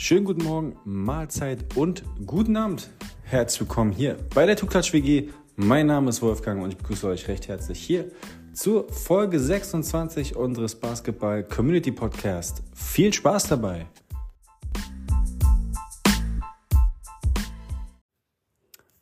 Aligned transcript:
Schönen 0.00 0.24
guten 0.24 0.44
Morgen, 0.44 0.76
Mahlzeit 0.84 1.76
und 1.76 2.04
guten 2.24 2.56
Abend. 2.56 2.88
Herzlich 3.24 3.62
willkommen 3.62 3.90
hier 3.90 4.16
bei 4.32 4.46
der 4.46 4.54
Tuklatsch 4.54 4.92
WG. 4.92 5.30
Mein 5.56 5.88
Name 5.88 6.10
ist 6.10 6.22
Wolfgang 6.22 6.62
und 6.62 6.70
ich 6.70 6.76
begrüße 6.76 7.08
euch 7.08 7.26
recht 7.26 7.48
herzlich 7.48 7.80
hier 7.80 8.08
zur 8.52 8.88
Folge 8.92 9.40
26 9.40 10.36
unseres 10.36 10.76
Basketball 10.76 11.42
Community 11.42 11.90
Podcast. 11.90 12.62
Viel 12.74 13.12
Spaß 13.12 13.48
dabei! 13.48 13.86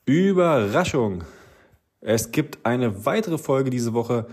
Überraschung! 0.07 1.25
Es 2.01 2.33
gibt 2.33 2.65
eine 2.65 3.05
weitere 3.05 3.37
Folge 3.37 3.69
diese 3.69 3.93
Woche, 3.93 4.29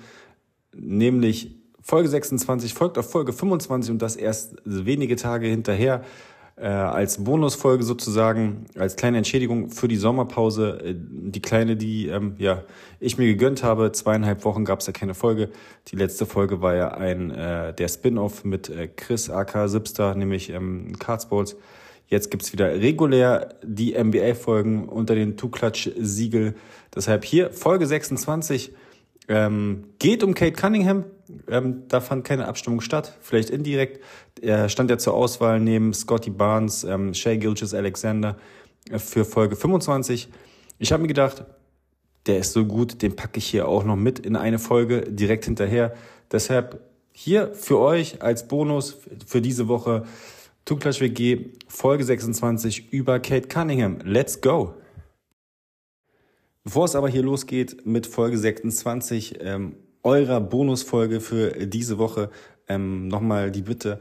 nämlich 0.73 1.57
Folge 1.81 2.07
26 2.07 2.73
folgt 2.73 2.97
auf 2.97 3.11
Folge 3.11 3.33
25 3.33 3.91
und 3.91 4.01
das 4.01 4.15
erst 4.15 4.55
wenige 4.63 5.17
Tage 5.17 5.47
hinterher 5.47 6.05
äh, 6.55 6.67
als 6.67 7.23
Bonusfolge 7.23 7.83
sozusagen, 7.83 8.65
als 8.77 8.95
kleine 8.95 9.17
Entschädigung 9.17 9.69
für 9.69 9.87
die 9.87 9.95
Sommerpause, 9.95 10.79
äh, 10.83 10.95
die 10.95 11.41
kleine, 11.41 11.75
die 11.75 12.07
ähm, 12.07 12.35
ja 12.37 12.63
ich 12.99 13.17
mir 13.17 13.25
gegönnt 13.25 13.63
habe. 13.63 13.91
Zweieinhalb 13.91 14.45
Wochen 14.45 14.63
gab 14.65 14.79
es 14.79 14.87
ja 14.87 14.93
keine 14.93 15.13
Folge. 15.15 15.49
Die 15.87 15.95
letzte 15.95 16.25
Folge 16.25 16.61
war 16.61 16.75
ja 16.75 16.89
ein 16.89 17.31
äh, 17.31 17.73
der 17.73 17.87
Spin-off 17.87 18.43
mit 18.43 18.69
äh, 18.69 18.87
Chris 18.87 19.29
AK 19.29 19.67
Sipster, 19.67 20.15
nämlich 20.15 20.49
ähm, 20.49 20.93
Cardsports. 20.99 21.55
Jetzt 22.07 22.29
gibt's 22.29 22.53
wieder 22.53 22.69
regulär 22.79 23.55
die 23.63 23.97
NBA-Folgen 23.97 24.87
unter 24.87 25.15
den 25.15 25.37
Two-Clutch-Siegel. 25.37 26.53
Deshalb 26.95 27.25
hier 27.25 27.51
Folge 27.51 27.87
26 27.87 28.73
ähm, 29.27 29.85
geht 29.97 30.23
um 30.23 30.35
Kate 30.35 30.51
Cunningham. 30.51 31.05
Ähm, 31.47 31.83
da 31.87 32.01
fand 32.01 32.25
keine 32.25 32.47
Abstimmung 32.47 32.81
statt, 32.81 33.17
vielleicht 33.21 33.49
indirekt. 33.49 34.03
Er 34.41 34.69
stand 34.69 34.89
ja 34.89 34.97
zur 34.97 35.13
Auswahl 35.13 35.59
neben 35.59 35.93
Scotty 35.93 36.29
Barnes, 36.29 36.83
ähm, 36.83 37.13
Shay 37.13 37.37
Gilges 37.37 37.73
Alexander 37.73 38.37
äh, 38.89 38.99
für 38.99 39.25
Folge 39.25 39.55
25. 39.55 40.29
Ich 40.79 40.91
habe 40.91 41.01
mir 41.01 41.07
gedacht, 41.07 41.45
der 42.25 42.39
ist 42.39 42.53
so 42.53 42.65
gut, 42.65 43.01
den 43.01 43.15
packe 43.15 43.37
ich 43.37 43.45
hier 43.45 43.67
auch 43.67 43.83
noch 43.83 43.95
mit 43.95 44.19
in 44.19 44.35
eine 44.35 44.59
Folge 44.59 45.01
direkt 45.01 45.45
hinterher. 45.45 45.93
Deshalb 46.31 46.81
hier 47.11 47.53
für 47.53 47.79
euch 47.79 48.21
als 48.21 48.47
Bonus 48.47 48.97
für 49.25 49.41
diese 49.41 49.67
Woche 49.67 50.05
Tuklash 50.65 51.01
WG 51.01 51.51
Folge 51.67 52.03
26 52.03 52.91
über 52.91 53.19
Kate 53.19 53.47
Cunningham. 53.47 53.99
Let's 54.03 54.39
go! 54.41 54.73
Bevor 56.63 56.85
es 56.85 56.95
aber 56.95 57.09
hier 57.09 57.23
losgeht 57.23 57.85
mit 57.85 58.07
Folge 58.07 58.37
26, 58.37 59.39
ähm, 59.41 59.75
eurer 60.03 60.41
Bonusfolge 60.41 61.19
für 61.19 61.51
diese 61.65 61.97
Woche, 61.97 62.29
ähm, 62.67 63.07
nochmal 63.07 63.51
die 63.51 63.61
Bitte, 63.63 63.99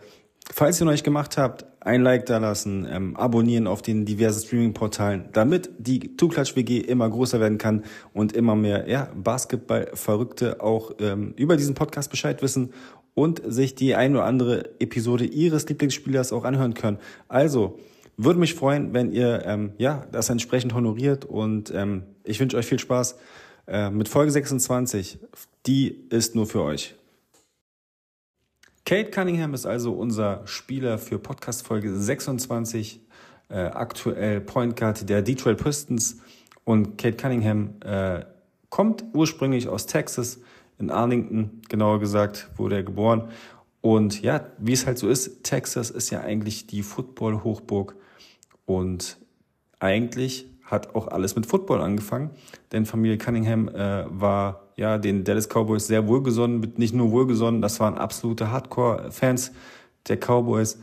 falls 0.50 0.80
ihr 0.80 0.84
noch 0.84 0.92
nicht 0.92 1.04
gemacht 1.04 1.38
habt, 1.38 1.64
ein 1.80 2.02
Like 2.02 2.26
da 2.26 2.38
lassen, 2.38 2.86
ähm, 2.90 3.16
abonnieren 3.16 3.66
auf 3.66 3.82
den 3.82 4.04
diversen 4.04 4.44
Streaming-Portalen, 4.44 5.30
damit 5.32 5.70
die 5.78 6.16
Tuklatsch 6.16 6.54
WG 6.56 6.78
immer 6.78 7.08
größer 7.08 7.40
werden 7.40 7.58
kann 7.58 7.84
und 8.12 8.32
immer 8.32 8.54
mehr 8.54 8.88
ja, 8.88 9.08
Basketball-Verrückte 9.14 10.60
auch 10.60 10.92
ähm, 11.00 11.34
über 11.36 11.56
diesen 11.56 11.74
Podcast 11.74 12.10
Bescheid 12.10 12.42
wissen 12.42 12.72
und 13.14 13.42
sich 13.44 13.74
die 13.74 13.94
ein 13.94 14.14
oder 14.14 14.24
andere 14.24 14.80
Episode 14.80 15.24
ihres 15.24 15.68
Lieblingsspielers 15.68 16.32
auch 16.32 16.44
anhören 16.44 16.74
können. 16.74 16.98
Also, 17.28 17.78
würde 18.16 18.38
mich 18.38 18.54
freuen, 18.54 18.92
wenn 18.92 19.10
ihr 19.10 19.42
ähm, 19.46 19.72
ja 19.78 20.04
das 20.12 20.28
entsprechend 20.28 20.74
honoriert 20.74 21.24
und 21.24 21.72
ähm, 21.74 22.04
ich 22.24 22.38
wünsche 22.40 22.56
euch 22.56 22.66
viel 22.66 22.78
Spaß 22.78 23.16
äh, 23.66 23.90
mit 23.90 24.08
Folge 24.08 24.30
26. 24.30 25.18
Die 25.66 25.88
ist 26.10 26.34
nur 26.34 26.46
für 26.46 26.62
euch. 26.62 26.94
Kate 28.84 29.10
Cunningham 29.10 29.54
ist 29.54 29.64
also 29.64 29.92
unser 29.92 30.46
Spieler 30.46 30.98
für 30.98 31.18
Podcast 31.18 31.66
Folge 31.66 31.94
26, 31.94 33.00
äh, 33.48 33.54
aktuell 33.54 34.40
Point 34.40 34.76
Guard 34.76 35.08
der 35.08 35.22
Detroit 35.22 35.62
Pistons 35.62 36.18
und 36.64 36.98
Kate 36.98 37.16
Cunningham 37.16 37.74
äh, 37.84 38.24
kommt 38.70 39.04
ursprünglich 39.12 39.68
aus 39.68 39.86
Texas, 39.86 40.40
in 40.78 40.90
Arlington 40.90 41.62
genauer 41.68 42.00
gesagt, 42.00 42.48
wurde 42.56 42.76
er 42.76 42.82
geboren 42.82 43.30
und 43.82 44.22
ja, 44.22 44.46
wie 44.58 44.72
es 44.72 44.86
halt 44.86 44.96
so 44.96 45.08
ist, 45.08 45.42
Texas 45.42 45.90
ist 45.90 46.10
ja 46.10 46.20
eigentlich 46.20 46.68
die 46.68 46.82
Football-Hochburg 46.82 47.96
und 48.64 49.18
eigentlich 49.80 50.46
hat 50.72 50.94
auch 50.94 51.08
alles 51.08 51.36
mit 51.36 51.46
Football 51.46 51.80
angefangen, 51.80 52.30
denn 52.72 52.86
Familie 52.86 53.18
Cunningham 53.18 53.68
äh, 53.68 54.04
war 54.08 54.62
ja 54.76 54.98
den 54.98 55.24
Dallas 55.24 55.48
Cowboys 55.48 55.86
sehr 55.86 56.08
wohlgesonnen, 56.08 56.72
nicht 56.76 56.94
nur 56.94 57.12
wohlgesonnen, 57.12 57.62
das 57.62 57.78
waren 57.78 57.96
absolute 57.96 58.50
Hardcore-Fans 58.50 59.52
der 60.08 60.16
Cowboys. 60.16 60.78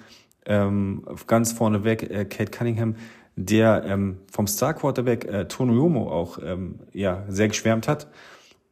Ähm, 0.46 1.04
ganz 1.28 1.52
vorneweg 1.52 2.04
äh, 2.10 2.26
Kate 2.26 2.52
Cunningham, 2.52 2.96
der 3.36 3.84
ähm, 3.86 4.18
vom 4.32 4.48
Star 4.48 4.74
Quarterback 4.74 5.26
äh, 5.26 5.48
Tony 5.48 5.78
Romo 5.78 6.10
auch 6.10 6.40
ähm, 6.44 6.80
ja 6.94 7.24
sehr 7.28 7.50
geschwärmt 7.50 7.88
hat 7.88 8.08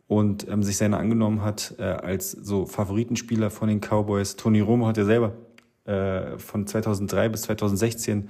und 0.08 0.48
ähm, 0.50 0.64
sich 0.64 0.78
seiner 0.78 0.98
angenommen 0.98 1.42
hat 1.42 1.76
äh, 1.78 1.84
als 1.84 2.32
so 2.32 2.66
Favoritenspieler 2.66 3.50
von 3.50 3.68
den 3.68 3.82
Cowboys. 3.82 4.38
Tony 4.38 4.62
Romo 4.62 4.88
hat 4.88 4.98
ja 4.98 5.06
selber 5.06 5.34
äh, 5.86 6.38
von 6.38 6.66
2003 6.66 7.30
bis 7.30 7.44
2016 7.44 8.30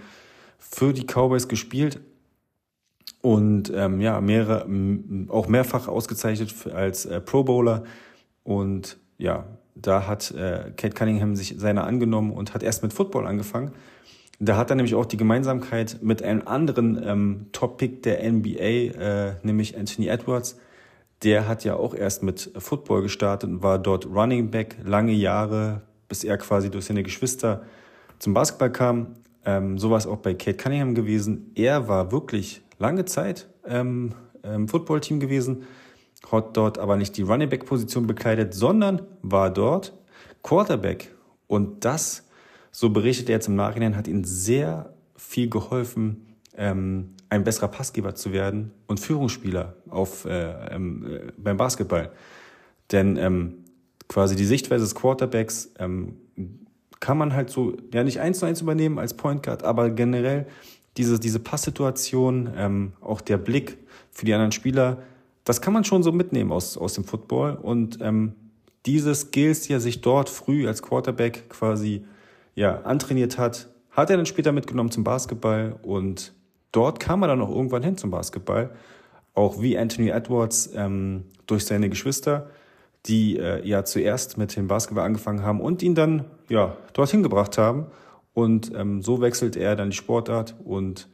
für 0.60 0.94
die 0.94 1.06
Cowboys 1.06 1.48
gespielt 1.48 2.02
und 3.22 3.72
ähm, 3.76 4.02
ja 4.02 4.22
mehrere 4.22 4.68
auch 5.30 5.48
mehrfach 5.48 5.88
ausgezeichnet 5.88 6.54
als 6.74 7.06
äh, 7.06 7.20
Pro 7.20 7.44
Bowler 7.44 7.84
und 8.44 8.98
ja 9.18 9.46
da 9.82 10.08
hat 10.08 10.32
äh, 10.32 10.72
Kate 10.76 10.96
Cunningham 10.96 11.36
sich 11.36 11.56
seiner 11.58 11.86
angenommen 11.86 12.32
und 12.32 12.54
hat 12.54 12.64
erst 12.64 12.84
mit 12.84 12.94
Football 12.94 13.28
angefangen. 13.28 13.72
Da 14.40 14.56
hat 14.56 14.70
er 14.70 14.76
nämlich 14.76 14.96
auch 14.96 15.06
die 15.06 15.18
Gemeinsamkeit 15.18 16.00
mit 16.02 16.22
einem 16.22 16.44
anderen 16.46 17.02
ähm, 17.04 17.48
Top-Pick 17.54 18.04
der 18.04 18.32
NBA, 18.32 18.60
äh, 18.60 19.36
nämlich 19.44 19.78
Anthony 19.78 20.08
Edwards, 20.08 20.60
der 21.24 21.48
hat 21.48 21.64
ja 21.64 21.76
auch 21.76 21.96
erst 21.96 22.22
mit 22.22 22.52
Football 22.58 23.02
gestartet 23.02 23.50
und 23.50 23.64
war 23.64 23.80
dort 23.80 24.06
Running 24.06 24.52
Back 24.52 24.78
lange 24.84 25.14
Jahre, 25.14 25.82
bis 26.08 26.24
er 26.24 26.38
quasi 26.38 26.70
durch 26.70 26.86
seine 26.86 27.02
Geschwister 27.02 27.64
zum 28.20 28.36
Basketball 28.36 28.72
kam. 28.72 29.16
Ähm, 29.44 29.80
so 29.80 29.90
war 29.90 29.98
es 29.98 30.06
auch 30.06 30.18
bei 30.18 30.36
Kate 30.36 30.58
Cunningham 30.58 30.94
gewesen. 30.94 31.52
Er 31.56 31.88
war 31.88 32.12
wirklich 32.12 32.62
lange 32.80 33.06
Zeit 33.06 33.48
ähm, 33.66 34.14
im 34.44 34.68
Footballteam 34.68 35.20
gewesen, 35.20 35.64
hat 36.32 36.58
dort 36.58 36.78
aber 36.78 36.98
nicht 36.98 37.18
die 37.18 37.22
Running 37.22 37.50
Back 37.50 37.66
Position 37.66 38.08
bekleidet, 38.08 38.54
sondern 38.54 39.02
war 39.22 39.50
dort 39.50 39.94
Quarterback. 40.44 41.14
Und 41.48 41.86
das, 41.86 42.28
so 42.72 42.90
berichtet 42.90 43.30
er 43.30 43.36
jetzt 43.36 43.48
im 43.48 43.56
Nachhinein, 43.56 43.96
hat 43.96 44.08
ihm 44.08 44.24
sehr 44.24 44.94
viel 45.16 45.50
geholfen, 45.50 46.28
ähm, 46.56 47.16
ein 47.30 47.44
besserer 47.44 47.68
Passgeber 47.68 48.16
zu 48.16 48.32
werden 48.32 48.72
und 48.88 49.00
Führungsspieler 49.00 49.76
auf, 49.90 50.26
äh, 50.26 50.74
ähm, 50.74 51.06
äh, 51.06 51.32
beim 51.38 51.58
Basketball. 51.58 52.12
Denn 52.92 53.18
ähm, 53.18 53.66
quasi 54.08 54.36
die 54.36 54.46
Sichtweise 54.46 54.84
des 54.84 54.96
Quarterbacks 54.96 55.74
ähm, 55.80 56.18
kann 57.00 57.18
man 57.18 57.34
halt 57.34 57.50
so, 57.50 57.76
ja 57.94 58.04
nicht 58.04 58.20
eins 58.20 58.40
zu 58.40 58.46
eins 58.46 58.62
übernehmen 58.62 58.98
als 58.98 59.16
Point 59.16 59.44
Guard, 59.44 59.64
aber 59.64 59.90
generell 59.90 60.48
diese, 60.98 61.20
diese 61.20 61.40
Passsituation, 61.40 62.50
ähm, 62.56 62.94
auch 63.02 63.22
der 63.22 63.38
Blick 63.38 63.78
für 64.12 64.26
die 64.26 64.34
anderen 64.34 64.52
Spieler, 64.52 64.98
das 65.44 65.62
kann 65.62 65.74
man 65.74 65.84
schon 65.84 66.04
so 66.04 66.12
mitnehmen 66.12 66.52
aus, 66.52 66.78
aus 66.78 66.94
dem 66.94 67.06
Football. 67.06 67.56
Und 67.56 68.00
ähm, 68.02 68.34
diese 68.86 69.14
Skills, 69.16 69.62
die 69.62 69.74
er 69.74 69.80
sich 69.80 70.02
dort 70.02 70.30
früh 70.30 70.68
als 70.68 70.82
Quarterback 70.82 71.50
quasi 71.50 72.06
ja, 72.56 72.82
antrainiert 72.82 73.38
hat, 73.38 73.70
hat 73.92 74.10
er 74.10 74.18
dann 74.18 74.26
später 74.26 74.52
mitgenommen 74.52 74.92
zum 74.92 75.04
Basketball 75.04 75.76
und 75.82 76.34
dort 76.72 77.00
kam 77.00 77.22
er 77.24 77.28
dann 77.28 77.42
auch 77.42 77.50
irgendwann 77.50 77.84
hin 77.84 77.98
zum 77.98 78.12
Basketball. 78.12 78.72
Auch 79.34 79.62
wie 79.62 79.78
Anthony 79.78 80.10
Edwards 80.10 80.72
ähm, 80.76 81.26
durch 81.46 81.66
seine 81.66 81.90
Geschwister, 81.90 82.50
die 83.06 83.38
äh, 83.38 83.66
ja 83.66 83.86
zuerst 83.86 84.38
mit 84.38 84.56
dem 84.56 84.68
Basketball 84.68 85.06
angefangen 85.06 85.44
haben 85.44 85.62
und 85.62 85.82
ihn 85.82 85.96
dann 85.96 86.26
ja 86.50 86.76
dorthin 86.94 87.24
gebracht 87.24 87.58
haben. 87.58 87.88
Und 88.38 88.72
ähm, 88.76 89.02
so 89.02 89.20
wechselte 89.20 89.60
er 89.60 89.76
dann 89.76 89.90
die 89.90 89.96
Sportart 89.96 90.54
und 90.64 91.10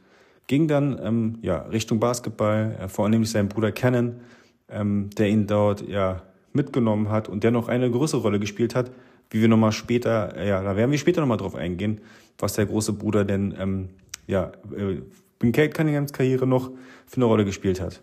ging 0.48 0.68
dann 0.68 1.00
ähm, 1.02 1.38
ja 1.42 1.60
Richtung 1.60 2.02
Basketball, 2.02 2.78
äh, 2.78 2.90
vor 2.90 3.06
allem 3.06 3.12
nämlich 3.12 3.32
sein 3.32 3.48
Bruder 3.48 3.72
Cannon, 3.72 4.20
ähm, 4.68 5.10
der 5.18 5.30
ihn 5.30 5.48
dort 5.48 5.88
ja 5.88 6.22
mitgenommen 6.52 7.08
hat 7.08 7.30
und 7.30 7.46
der 7.46 7.52
noch 7.52 7.70
eine 7.70 7.90
größere 7.90 8.20
Rolle 8.20 8.40
gespielt 8.42 8.76
hat, 8.76 8.92
wie 9.30 9.40
wir 9.40 9.48
nochmal 9.48 9.72
später, 9.72 10.36
äh, 10.36 10.50
ja, 10.50 10.62
da 10.62 10.76
werden 10.76 10.92
wir 10.92 10.98
später 10.98 11.22
nochmal 11.22 11.38
drauf 11.38 11.56
eingehen, 11.56 12.02
was 12.38 12.56
der 12.56 12.66
große 12.66 12.92
Bruder 12.92 13.24
denn 13.24 13.56
ähm, 13.58 13.90
ja 14.28 14.52
äh, 14.76 14.98
in 15.42 15.54
Kate 15.54 15.70
Cunninghams 15.70 16.12
Karriere 16.12 16.46
noch 16.46 16.72
für 17.06 17.16
eine 17.16 17.26
Rolle 17.26 17.46
gespielt 17.46 17.80
hat. 17.80 18.02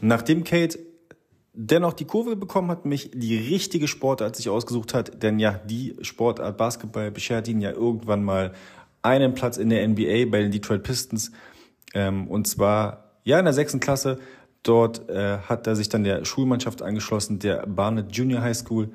Nachdem 0.00 0.44
Kate 0.44 0.78
dennoch 1.52 1.92
die 1.92 2.04
Kurve 2.04 2.36
bekommen 2.36 2.70
hat, 2.70 2.84
mich 2.84 3.10
die 3.14 3.36
richtige 3.36 3.88
Sportart 3.88 4.36
sich 4.36 4.48
ausgesucht 4.48 4.94
hat, 4.94 5.22
denn 5.22 5.38
ja, 5.38 5.60
die 5.64 5.96
Sportart 6.02 6.56
Basketball 6.56 7.10
beschert 7.10 7.48
ihn 7.48 7.60
ja 7.60 7.70
irgendwann 7.70 8.24
mal 8.24 8.52
einen 9.02 9.34
Platz 9.34 9.58
in 9.58 9.68
der 9.68 9.86
NBA 9.86 10.30
bei 10.30 10.42
den 10.42 10.50
Detroit 10.50 10.82
Pistons. 10.82 11.32
Ähm, 11.94 12.28
und 12.28 12.46
zwar 12.46 13.18
ja 13.24 13.38
in 13.38 13.44
der 13.44 13.54
sechsten 13.54 13.80
Klasse. 13.80 14.18
Dort 14.62 15.08
äh, 15.08 15.38
hat 15.38 15.66
er 15.66 15.74
sich 15.74 15.88
dann 15.88 16.04
der 16.04 16.24
Schulmannschaft 16.24 16.82
angeschlossen, 16.82 17.40
der 17.40 17.66
Barnett 17.66 18.14
Junior 18.16 18.42
High 18.42 18.56
School, 18.56 18.92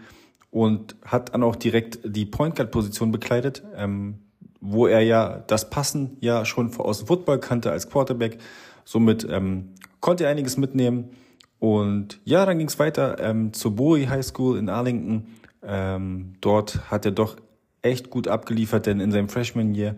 und 0.50 0.96
hat 1.04 1.34
dann 1.34 1.44
auch 1.44 1.58
direkt 1.58 2.00
die 2.06 2.26
Point 2.26 2.56
Guard 2.56 2.72
Position 2.72 3.12
bekleidet. 3.12 3.64
Ähm, 3.76 4.20
wo 4.60 4.88
er 4.88 5.02
ja 5.02 5.44
das 5.48 5.70
Passen 5.70 6.18
ja 6.20 6.46
schon 6.46 6.76
aus 6.78 7.00
dem 7.00 7.08
Football 7.08 7.40
kannte 7.40 7.72
als 7.72 7.90
Quarterback. 7.90 8.40
Somit 8.86 9.28
ähm, 9.30 9.70
konnte 10.00 10.24
er 10.24 10.32
einiges 10.32 10.58
mitnehmen. 10.58 11.12
Und 11.60 12.20
ja, 12.24 12.46
dann 12.46 12.58
ging 12.58 12.68
es 12.68 12.80
weiter 12.80 13.18
ähm, 13.20 13.54
zur 13.54 13.76
Bowie 13.76 14.08
High 14.08 14.26
School 14.26 14.58
in 14.58 14.70
Arlington. 14.70 15.28
Ähm, 15.64 16.34
dort 16.42 16.92
hat 16.92 17.06
er 17.06 17.12
doch 17.12 17.38
echt 17.82 18.10
gut 18.10 18.28
abgeliefert, 18.28 18.86
denn 18.86 19.00
in 19.00 19.12
seinem 19.12 19.30
Freshman 19.30 19.74
Year 19.74 19.96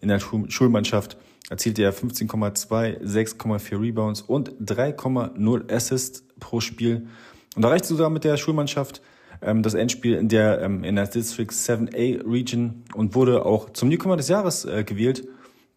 in 0.00 0.08
der 0.08 0.20
Schulmannschaft 0.20 1.16
erzielte 1.48 1.82
er 1.82 1.92
15,2, 1.92 3.02
6,4 3.02 3.80
Rebounds 3.80 4.22
und 4.22 4.50
3,0 4.60 5.72
Assists 5.72 6.24
pro 6.38 6.60
Spiel. 6.60 7.08
Und 7.56 7.64
erreichte 7.64 7.88
sogar 7.88 8.10
mit 8.10 8.24
der 8.24 8.36
Schulmannschaft 8.36 9.02
ähm, 9.42 9.62
das 9.62 9.74
Endspiel 9.74 10.14
in 10.14 10.28
der, 10.28 10.60
ähm, 10.62 10.84
in 10.84 10.96
der 10.96 11.06
District 11.06 11.48
7A 11.50 12.24
Region 12.30 12.84
und 12.94 13.14
wurde 13.14 13.44
auch 13.44 13.70
zum 13.70 13.88
Newcomer 13.88 14.16
des 14.16 14.28
Jahres 14.28 14.64
äh, 14.64 14.84
gewählt, 14.84 15.26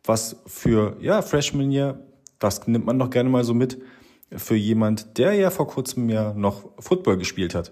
was 0.03 0.35
für 0.45 0.97
ja, 0.99 1.21
Freshman 1.21 1.71
Year, 1.71 1.99
das 2.39 2.67
nimmt 2.67 2.85
man 2.85 2.97
noch 2.97 3.09
gerne 3.09 3.29
mal 3.29 3.43
so 3.43 3.53
mit, 3.53 3.79
für 4.37 4.55
jemand, 4.55 5.17
der 5.17 5.33
ja 5.33 5.49
vor 5.49 5.67
kurzem 5.67 6.09
ja 6.09 6.33
noch 6.33 6.69
Football 6.79 7.17
gespielt 7.17 7.55
hat. 7.55 7.71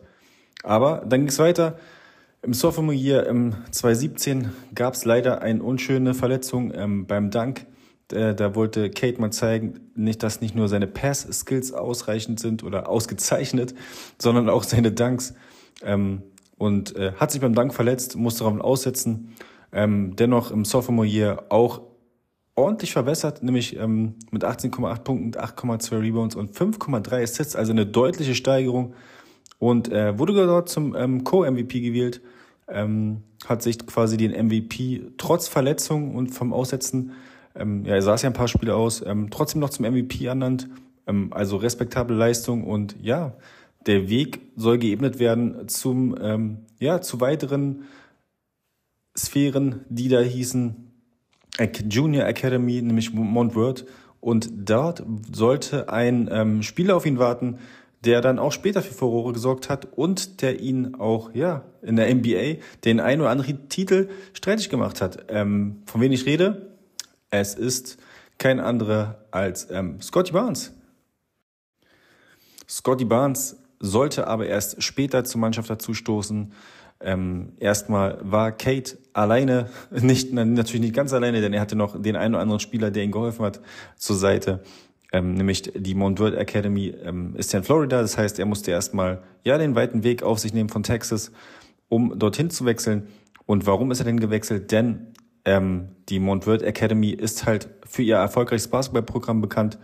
Aber 0.63 1.03
dann 1.07 1.21
ging 1.21 1.29
es 1.29 1.39
weiter. 1.39 1.77
Im 2.43 2.53
Sophomore 2.53 2.95
Year 2.95 3.27
im 3.27 3.53
2017 3.71 4.51
gab 4.73 4.95
es 4.95 5.05
leider 5.05 5.41
eine 5.41 5.61
unschöne 5.61 6.13
Verletzung 6.13 6.73
ähm, 6.73 7.05
beim 7.05 7.29
Dank. 7.29 7.67
Äh, 8.11 8.33
da 8.33 8.55
wollte 8.55 8.89
Kate 8.89 9.21
mal 9.21 9.31
zeigen, 9.31 9.91
nicht, 9.95 10.23
dass 10.23 10.41
nicht 10.41 10.55
nur 10.55 10.67
seine 10.67 10.87
Pass-Skills 10.87 11.71
ausreichend 11.71 12.39
sind 12.39 12.63
oder 12.63 12.89
ausgezeichnet, 12.89 13.75
sondern 14.17 14.49
auch 14.49 14.63
seine 14.63 14.91
Dunks. 14.91 15.35
Ähm, 15.83 16.23
und 16.57 16.95
äh, 16.95 17.13
hat 17.13 17.31
sich 17.31 17.41
beim 17.41 17.55
Dank 17.55 17.73
verletzt, 17.73 18.15
musste 18.15 18.43
darauf 18.43 18.59
aussetzen. 18.59 19.35
Ähm, 19.71 20.15
dennoch 20.15 20.51
im 20.51 20.65
Sophomore 20.65 21.07
Year 21.07 21.45
auch 21.49 21.81
ordentlich 22.55 22.91
verbessert, 22.91 23.43
nämlich 23.43 23.77
ähm, 23.77 24.15
mit 24.31 24.43
18,8 24.43 24.99
Punkten, 24.99 25.39
8,2 25.39 26.01
Rebounds 26.01 26.35
und 26.35 26.55
5,3 26.55 27.23
Assists, 27.23 27.55
also 27.55 27.71
eine 27.71 27.85
deutliche 27.85 28.35
Steigerung. 28.35 28.93
Und 29.59 29.91
äh, 29.91 30.17
wurde 30.17 30.33
dort 30.33 30.69
zum 30.69 30.95
ähm, 30.95 31.23
Co-MVP 31.23 31.81
gewählt, 31.81 32.21
ähm, 32.67 33.23
hat 33.45 33.61
sich 33.61 33.85
quasi 33.85 34.17
den 34.17 34.31
MVP 34.31 35.11
trotz 35.17 35.47
Verletzung 35.47 36.15
und 36.15 36.29
vom 36.29 36.51
Aussetzen, 36.51 37.11
ähm, 37.55 37.85
ja, 37.85 37.95
er 37.95 38.01
saß 38.01 38.21
ja 38.23 38.29
ein 38.29 38.33
paar 38.33 38.47
Spiele 38.47 38.75
aus, 38.75 39.03
ähm, 39.05 39.29
trotzdem 39.29 39.61
noch 39.61 39.69
zum 39.69 39.85
MVP 39.85 40.25
ernannt. 40.25 40.69
Ähm, 41.07 41.31
also 41.31 41.57
respektable 41.57 42.15
Leistung 42.15 42.63
und 42.63 42.95
ja, 43.01 43.33
der 43.85 44.09
Weg 44.09 44.39
soll 44.55 44.77
geebnet 44.77 45.19
werden 45.19 45.67
zum, 45.67 46.15
ähm, 46.21 46.59
ja, 46.79 47.01
zu 47.01 47.19
weiteren 47.19 47.83
Sphären, 49.17 49.81
die 49.89 50.07
da 50.07 50.19
hießen 50.21 50.90
Junior 51.89 52.25
Academy, 52.25 52.81
nämlich 52.81 53.13
Montworth. 53.13 53.85
Und 54.19 54.49
dort 54.53 55.03
sollte 55.31 55.89
ein 55.89 56.29
ähm, 56.31 56.63
Spieler 56.63 56.95
auf 56.95 57.05
ihn 57.05 57.17
warten, 57.17 57.57
der 58.03 58.21
dann 58.21 58.39
auch 58.39 58.51
später 58.51 58.81
für 58.81 58.93
Furore 58.93 59.33
gesorgt 59.33 59.69
hat 59.69 59.87
und 59.95 60.41
der 60.41 60.59
ihn 60.59 60.95
auch 60.95 61.33
ja 61.33 61.63
in 61.81 61.95
der 61.95 62.13
NBA 62.13 62.61
den 62.83 62.99
ein 62.99 63.21
oder 63.21 63.29
anderen 63.29 63.69
Titel 63.69 64.09
streitig 64.33 64.69
gemacht 64.69 65.01
hat. 65.01 65.25
Ähm, 65.29 65.83
von 65.85 66.01
wem 66.01 66.11
ich 66.11 66.25
rede? 66.25 66.75
Es 67.29 67.53
ist 67.55 67.97
kein 68.37 68.59
anderer 68.59 69.25
als 69.31 69.69
ähm, 69.69 70.01
Scotty 70.01 70.31
Barnes. 70.31 70.73
Scotty 72.67 73.05
Barnes 73.05 73.57
sollte 73.79 74.27
aber 74.27 74.47
erst 74.47 74.81
später 74.81 75.23
zur 75.23 75.41
Mannschaft 75.41 75.69
dazustoßen. 75.69 76.53
Ähm, 77.03 77.53
erstmal 77.59 78.19
war 78.21 78.51
Kate 78.51 78.97
alleine, 79.13 79.69
nicht 79.91 80.33
natürlich 80.33 80.81
nicht 80.81 80.95
ganz 80.95 81.13
alleine, 81.13 81.41
denn 81.41 81.53
er 81.53 81.61
hatte 81.61 81.75
noch 81.75 82.01
den 82.01 82.15
einen 82.15 82.35
oder 82.35 82.41
anderen 82.41 82.59
Spieler, 82.59 82.91
der 82.91 83.03
ihm 83.03 83.11
geholfen 83.11 83.45
hat, 83.45 83.61
zur 83.97 84.15
Seite. 84.15 84.61
Ähm, 85.13 85.33
nämlich 85.33 85.63
die 85.75 85.93
Montworth 85.93 86.35
Academy 86.35 86.93
ähm, 87.03 87.35
ist 87.35 87.51
ja 87.51 87.59
in 87.59 87.65
Florida, 87.65 88.01
das 88.01 88.17
heißt, 88.17 88.39
er 88.39 88.45
musste 88.45 88.71
erstmal 88.71 89.21
ja 89.43 89.57
den 89.57 89.75
weiten 89.75 90.03
Weg 90.03 90.23
auf 90.23 90.39
sich 90.39 90.53
nehmen 90.53 90.69
von 90.69 90.83
Texas, 90.83 91.31
um 91.89 92.17
dorthin 92.17 92.49
zu 92.49 92.65
wechseln. 92.65 93.07
Und 93.45 93.65
warum 93.65 93.91
ist 93.91 93.99
er 93.99 94.05
denn 94.05 94.19
gewechselt? 94.19 94.71
Denn 94.71 95.07
ähm, 95.43 95.89
die 96.07 96.19
Montworth 96.19 96.61
Academy 96.61 97.09
ist 97.09 97.45
halt 97.45 97.67
für 97.85 98.03
ihr 98.03 98.15
erfolgreiches 98.15 98.69
Basketballprogramm 98.69 99.41
bekannt 99.41 99.79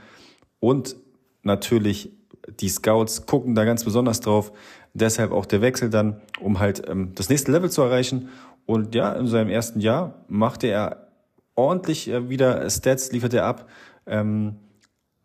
und 0.60 0.96
natürlich 1.44 2.12
die 2.60 2.70
Scouts 2.70 3.26
gucken 3.26 3.56
da 3.56 3.66
ganz 3.66 3.84
besonders 3.84 4.22
drauf. 4.22 4.52
Deshalb 4.98 5.32
auch 5.32 5.46
der 5.46 5.62
Wechsel 5.62 5.90
dann, 5.90 6.22
um 6.40 6.60
halt 6.60 6.88
ähm, 6.88 7.12
das 7.16 7.30
nächste 7.30 7.52
Level 7.52 7.70
zu 7.70 7.82
erreichen. 7.82 8.30
Und 8.66 8.96
ja, 8.96 9.14
in 9.14 9.28
seinem 9.28 9.50
ersten 9.50 9.80
Jahr 9.80 10.26
machte 10.28 10.68
er 10.68 11.08
ordentlich 11.56 12.10
äh, 12.10 12.30
wieder 12.30 12.70
Stats, 12.70 13.12
liefert 13.12 13.34
er 13.34 13.46
ab. 13.46 13.70
Ähm, 14.06 14.56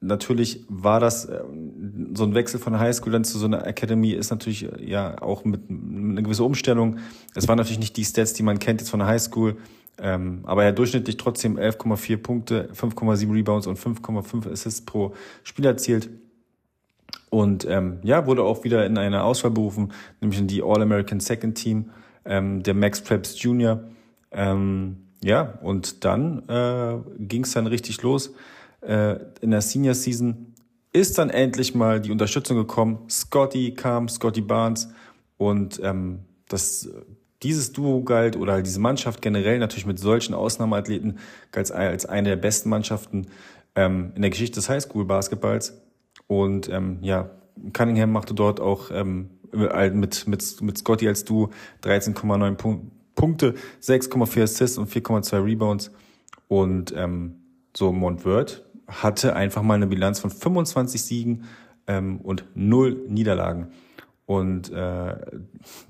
natürlich 0.00 0.64
war 0.68 1.00
das 1.00 1.26
äh, 1.26 1.40
so 2.14 2.24
ein 2.24 2.34
Wechsel 2.34 2.60
von 2.60 2.78
Highschool 2.78 3.12
dann 3.12 3.24
zu 3.24 3.38
so 3.38 3.46
einer 3.46 3.66
Academy 3.66 4.10
ist 4.10 4.30
natürlich 4.30 4.64
äh, 4.64 4.84
ja 4.84 5.20
auch 5.22 5.44
mit, 5.44 5.70
mit 5.70 6.12
einer 6.12 6.22
gewissen 6.22 6.44
Umstellung. 6.44 6.98
Es 7.34 7.48
waren 7.48 7.56
natürlich 7.56 7.78
nicht 7.78 7.96
die 7.96 8.04
Stats, 8.04 8.34
die 8.34 8.42
man 8.42 8.58
kennt 8.58 8.80
jetzt 8.80 8.90
von 8.90 9.00
der 9.00 9.08
Highschool. 9.08 9.56
Ähm, 9.98 10.40
aber 10.44 10.62
er 10.62 10.70
hat 10.70 10.78
durchschnittlich 10.78 11.16
trotzdem 11.16 11.58
11,4 11.58 12.16
Punkte, 12.16 12.70
5,7 12.74 13.32
Rebounds 13.32 13.66
und 13.66 13.78
5,5 13.78 14.50
Assists 14.50 14.84
pro 14.84 15.14
Spiel 15.44 15.66
erzielt. 15.66 16.08
Und 17.30 17.66
ähm, 17.66 17.98
ja, 18.02 18.26
wurde 18.26 18.42
auch 18.42 18.64
wieder 18.64 18.84
in 18.84 18.98
eine 18.98 19.24
Auswahl 19.24 19.50
berufen, 19.50 19.92
nämlich 20.20 20.38
in 20.38 20.48
die 20.48 20.62
All-American 20.62 21.20
Second 21.20 21.56
Team, 21.56 21.90
ähm, 22.24 22.62
der 22.62 22.74
Max 22.74 23.00
Preps 23.00 23.40
Jr. 23.42 23.84
Ähm, 24.30 25.08
ja, 25.22 25.58
und 25.62 26.04
dann 26.04 26.48
äh, 26.48 26.98
ging 27.18 27.44
es 27.44 27.52
dann 27.52 27.66
richtig 27.66 28.02
los. 28.02 28.34
Äh, 28.80 29.16
in 29.40 29.50
der 29.50 29.62
Senior 29.62 29.94
Season 29.94 30.54
ist 30.92 31.16
dann 31.18 31.30
endlich 31.30 31.74
mal 31.74 32.00
die 32.00 32.10
Unterstützung 32.10 32.56
gekommen. 32.56 32.98
Scotty 33.08 33.74
kam, 33.74 34.08
Scotty 34.08 34.42
Barnes 34.42 34.90
und 35.38 35.80
ähm, 35.82 36.20
das 36.48 36.90
dieses 37.42 37.72
Duo 37.72 38.02
galt 38.02 38.36
oder 38.36 38.62
diese 38.62 38.80
Mannschaft 38.80 39.20
generell 39.20 39.58
natürlich 39.58 39.86
mit 39.86 39.98
solchen 39.98 40.34
Ausnahmeathleten 40.34 41.18
galt 41.50 41.72
als 41.72 42.06
eine 42.06 42.30
der 42.30 42.36
besten 42.36 42.68
Mannschaften 42.68 43.26
ähm, 43.74 44.12
in 44.14 44.22
der 44.22 44.30
Geschichte 44.30 44.56
des 44.56 44.68
Highschool-Basketballs. 44.68 45.81
Und 46.40 46.70
ähm, 46.70 46.96
ja, 47.02 47.28
Cunningham 47.74 48.10
machte 48.10 48.32
dort 48.32 48.58
auch 48.58 48.90
ähm, 48.90 49.28
mit, 49.52 50.26
mit, 50.26 50.62
mit 50.62 50.78
Scotty 50.78 51.06
als 51.06 51.26
Du 51.26 51.50
13,9 51.84 52.54
Punk 52.54 52.90
Punkte, 53.14 53.54
6,4 53.82 54.44
Assists 54.44 54.78
und 54.78 54.88
4,2 54.88 55.44
Rebounds. 55.44 55.90
Und 56.48 56.94
ähm, 56.96 57.34
so 57.76 57.92
Montworth 57.92 58.64
hatte 58.88 59.36
einfach 59.36 59.60
mal 59.60 59.74
eine 59.74 59.86
Bilanz 59.86 60.20
von 60.20 60.30
25 60.30 61.02
Siegen 61.02 61.44
ähm, 61.86 62.22
und 62.22 62.46
null 62.54 63.04
Niederlagen. 63.08 63.68
Und 64.24 64.72
äh, 64.72 65.16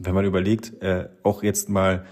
wenn 0.00 0.14
man 0.14 0.24
überlegt, 0.24 0.82
äh, 0.82 1.08
auch 1.22 1.44
jetzt 1.44 1.68
mal 1.68 2.04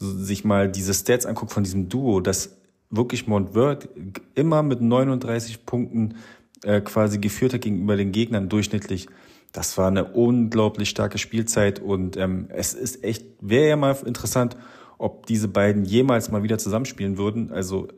sich 0.00 0.44
mal 0.44 0.68
diese 0.68 0.92
Stats 0.92 1.24
anguckt 1.24 1.52
von 1.52 1.62
diesem 1.62 1.88
Duo, 1.88 2.18
dass 2.20 2.56
wirklich 2.90 3.28
Montworth 3.28 3.88
immer 4.34 4.64
mit 4.64 4.80
39 4.80 5.64
Punkten 5.64 6.16
äh, 6.64 6.80
quasi 6.80 7.18
geführt 7.18 7.54
hat 7.54 7.62
gegenüber 7.62 7.96
den 7.96 8.12
Gegnern 8.12 8.48
durchschnittlich. 8.48 9.08
Das 9.52 9.78
war 9.78 9.88
eine 9.88 10.04
unglaublich 10.04 10.90
starke 10.90 11.18
Spielzeit 11.18 11.78
und 11.80 12.16
ähm, 12.16 12.48
es 12.50 12.74
ist 12.74 13.04
echt, 13.04 13.24
wäre 13.40 13.68
ja 13.68 13.76
mal 13.76 13.96
interessant, 14.04 14.56
ob 14.98 15.26
diese 15.26 15.48
beiden 15.48 15.84
jemals 15.84 16.30
mal 16.30 16.42
wieder 16.42 16.58
zusammenspielen 16.58 17.18
würden. 17.18 17.52
Also 17.52 17.88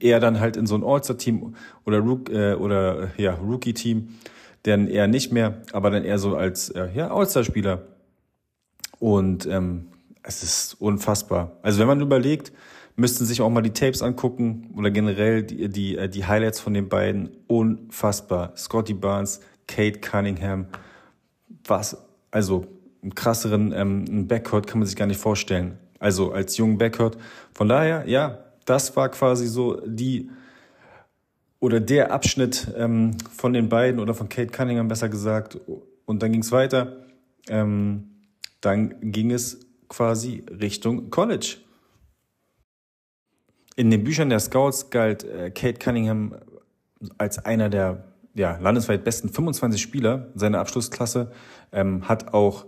eher 0.00 0.20
dann 0.20 0.40
halt 0.40 0.56
in 0.56 0.66
so 0.66 0.74
ein 0.74 0.84
All-Star-Team 0.84 1.54
oder, 1.84 1.98
Rook, 1.98 2.30
äh, 2.30 2.54
oder 2.54 3.10
ja, 3.16 3.34
Rookie-Team, 3.34 4.08
denn 4.64 4.86
eher 4.86 5.06
nicht 5.06 5.32
mehr, 5.32 5.62
aber 5.72 5.90
dann 5.90 6.04
eher 6.04 6.18
so 6.18 6.36
als 6.36 6.70
äh, 6.70 6.88
ja, 6.94 7.10
All-Star-Spieler. 7.10 7.82
Und 8.98 9.46
ähm, 9.46 9.88
es 10.22 10.42
ist 10.42 10.80
unfassbar. 10.80 11.58
Also 11.62 11.80
wenn 11.80 11.88
man 11.88 12.00
überlegt, 12.00 12.52
müssten 12.96 13.24
sich 13.24 13.40
auch 13.40 13.50
mal 13.50 13.62
die 13.62 13.70
Tapes 13.70 14.02
angucken 14.02 14.70
oder 14.76 14.90
generell 14.90 15.42
die, 15.42 15.68
die, 15.68 15.96
äh, 15.96 16.08
die 16.08 16.26
Highlights 16.26 16.60
von 16.60 16.74
den 16.74 16.88
beiden. 16.88 17.30
Unfassbar. 17.46 18.52
Scotty 18.56 18.94
Barnes, 18.94 19.40
Kate 19.66 20.00
Cunningham. 20.00 20.66
Was, 21.64 21.96
also 22.30 22.66
einen 23.02 23.14
krasseren 23.14 23.72
ähm, 23.72 24.28
Backcourt 24.28 24.66
kann 24.66 24.78
man 24.78 24.86
sich 24.86 24.96
gar 24.96 25.06
nicht 25.06 25.20
vorstellen. 25.20 25.78
Also 25.98 26.32
als 26.32 26.56
jungen 26.56 26.78
Backcourt. 26.78 27.16
Von 27.54 27.68
daher, 27.68 28.08
ja, 28.08 28.38
das 28.64 28.94
war 28.96 29.08
quasi 29.08 29.46
so 29.46 29.80
die 29.86 30.30
oder 31.60 31.78
der 31.78 32.12
Abschnitt 32.12 32.72
ähm, 32.76 33.16
von 33.32 33.52
den 33.52 33.68
beiden 33.68 34.00
oder 34.00 34.14
von 34.14 34.28
Kate 34.28 34.50
Cunningham 34.50 34.88
besser 34.88 35.08
gesagt. 35.08 35.58
Und 36.04 36.22
dann 36.22 36.32
ging 36.32 36.40
es 36.40 36.50
weiter. 36.50 36.96
Ähm, 37.48 38.10
dann 38.60 39.12
ging 39.12 39.30
es 39.30 39.60
quasi 39.88 40.44
Richtung 40.50 41.10
College. 41.10 41.58
In 43.82 43.90
den 43.90 44.04
Büchern 44.04 44.30
der 44.30 44.38
Scouts 44.38 44.90
galt 44.90 45.24
äh, 45.24 45.50
Kate 45.50 45.80
Cunningham 45.80 46.36
als 47.18 47.44
einer 47.44 47.68
der 47.68 48.04
ja, 48.32 48.56
landesweit 48.58 49.02
besten 49.02 49.28
25 49.28 49.82
Spieler 49.82 50.28
seiner 50.36 50.60
Abschlussklasse, 50.60 51.32
ähm, 51.72 52.08
hat 52.08 52.32
auch 52.32 52.66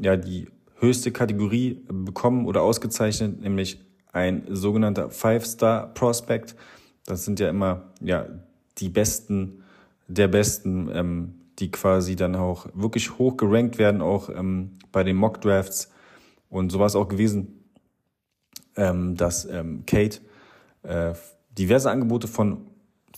ja, 0.00 0.16
die 0.16 0.48
höchste 0.78 1.12
Kategorie 1.12 1.84
bekommen 1.90 2.46
oder 2.46 2.62
ausgezeichnet, 2.62 3.38
nämlich 3.38 3.84
ein 4.14 4.46
sogenannter 4.48 5.10
Five-Star-Prospect. 5.10 6.56
Das 7.04 7.26
sind 7.26 7.38
ja 7.38 7.50
immer 7.50 7.92
ja, 8.00 8.24
die 8.78 8.88
Besten 8.88 9.62
der 10.08 10.28
Besten, 10.28 10.88
ähm, 10.90 11.34
die 11.58 11.70
quasi 11.70 12.16
dann 12.16 12.34
auch 12.34 12.66
wirklich 12.72 13.18
hoch 13.18 13.36
gerankt 13.36 13.76
werden, 13.76 14.00
auch 14.00 14.30
ähm, 14.30 14.70
bei 14.90 15.04
den 15.04 15.16
Mock-Drafts. 15.16 15.92
Und 16.48 16.72
so 16.72 16.78
war 16.78 16.86
es 16.86 16.96
auch 16.96 17.08
gewesen, 17.08 17.62
ähm, 18.74 19.16
dass 19.16 19.44
ähm, 19.44 19.84
Kate 19.84 20.20
äh, 20.86 21.14
diverse 21.56 21.90
Angebote 21.90 22.28
von, 22.28 22.66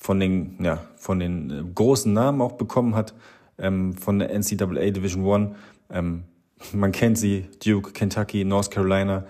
von 0.00 0.20
den, 0.20 0.56
ja, 0.62 0.84
von 0.96 1.18
den 1.18 1.50
äh, 1.50 1.62
großen 1.75 2.12
Namen 2.12 2.40
auch 2.40 2.52
bekommen 2.52 2.94
hat, 2.94 3.14
ähm, 3.58 3.94
von 3.94 4.18
der 4.18 4.30
NCAA 4.30 4.90
Division 4.90 5.25
One. 5.25 5.54
Ähm, 5.90 6.25
man 6.72 6.92
kennt 6.92 7.18
sie, 7.18 7.46
Duke, 7.64 7.92
Kentucky, 7.92 8.44
North 8.44 8.70
Carolina, 8.70 9.25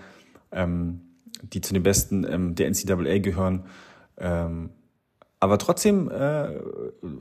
ähm, 0.51 1.01
die 1.41 1.61
zu 1.61 1.73
den 1.73 1.83
besten 1.83 2.25
ähm, 2.29 2.55
der 2.55 2.69
NCAA 2.69 3.19
gehören. 3.19 3.65
Ähm, 4.17 4.71
aber 5.39 5.57
trotzdem, 5.57 6.09
äh, 6.11 6.53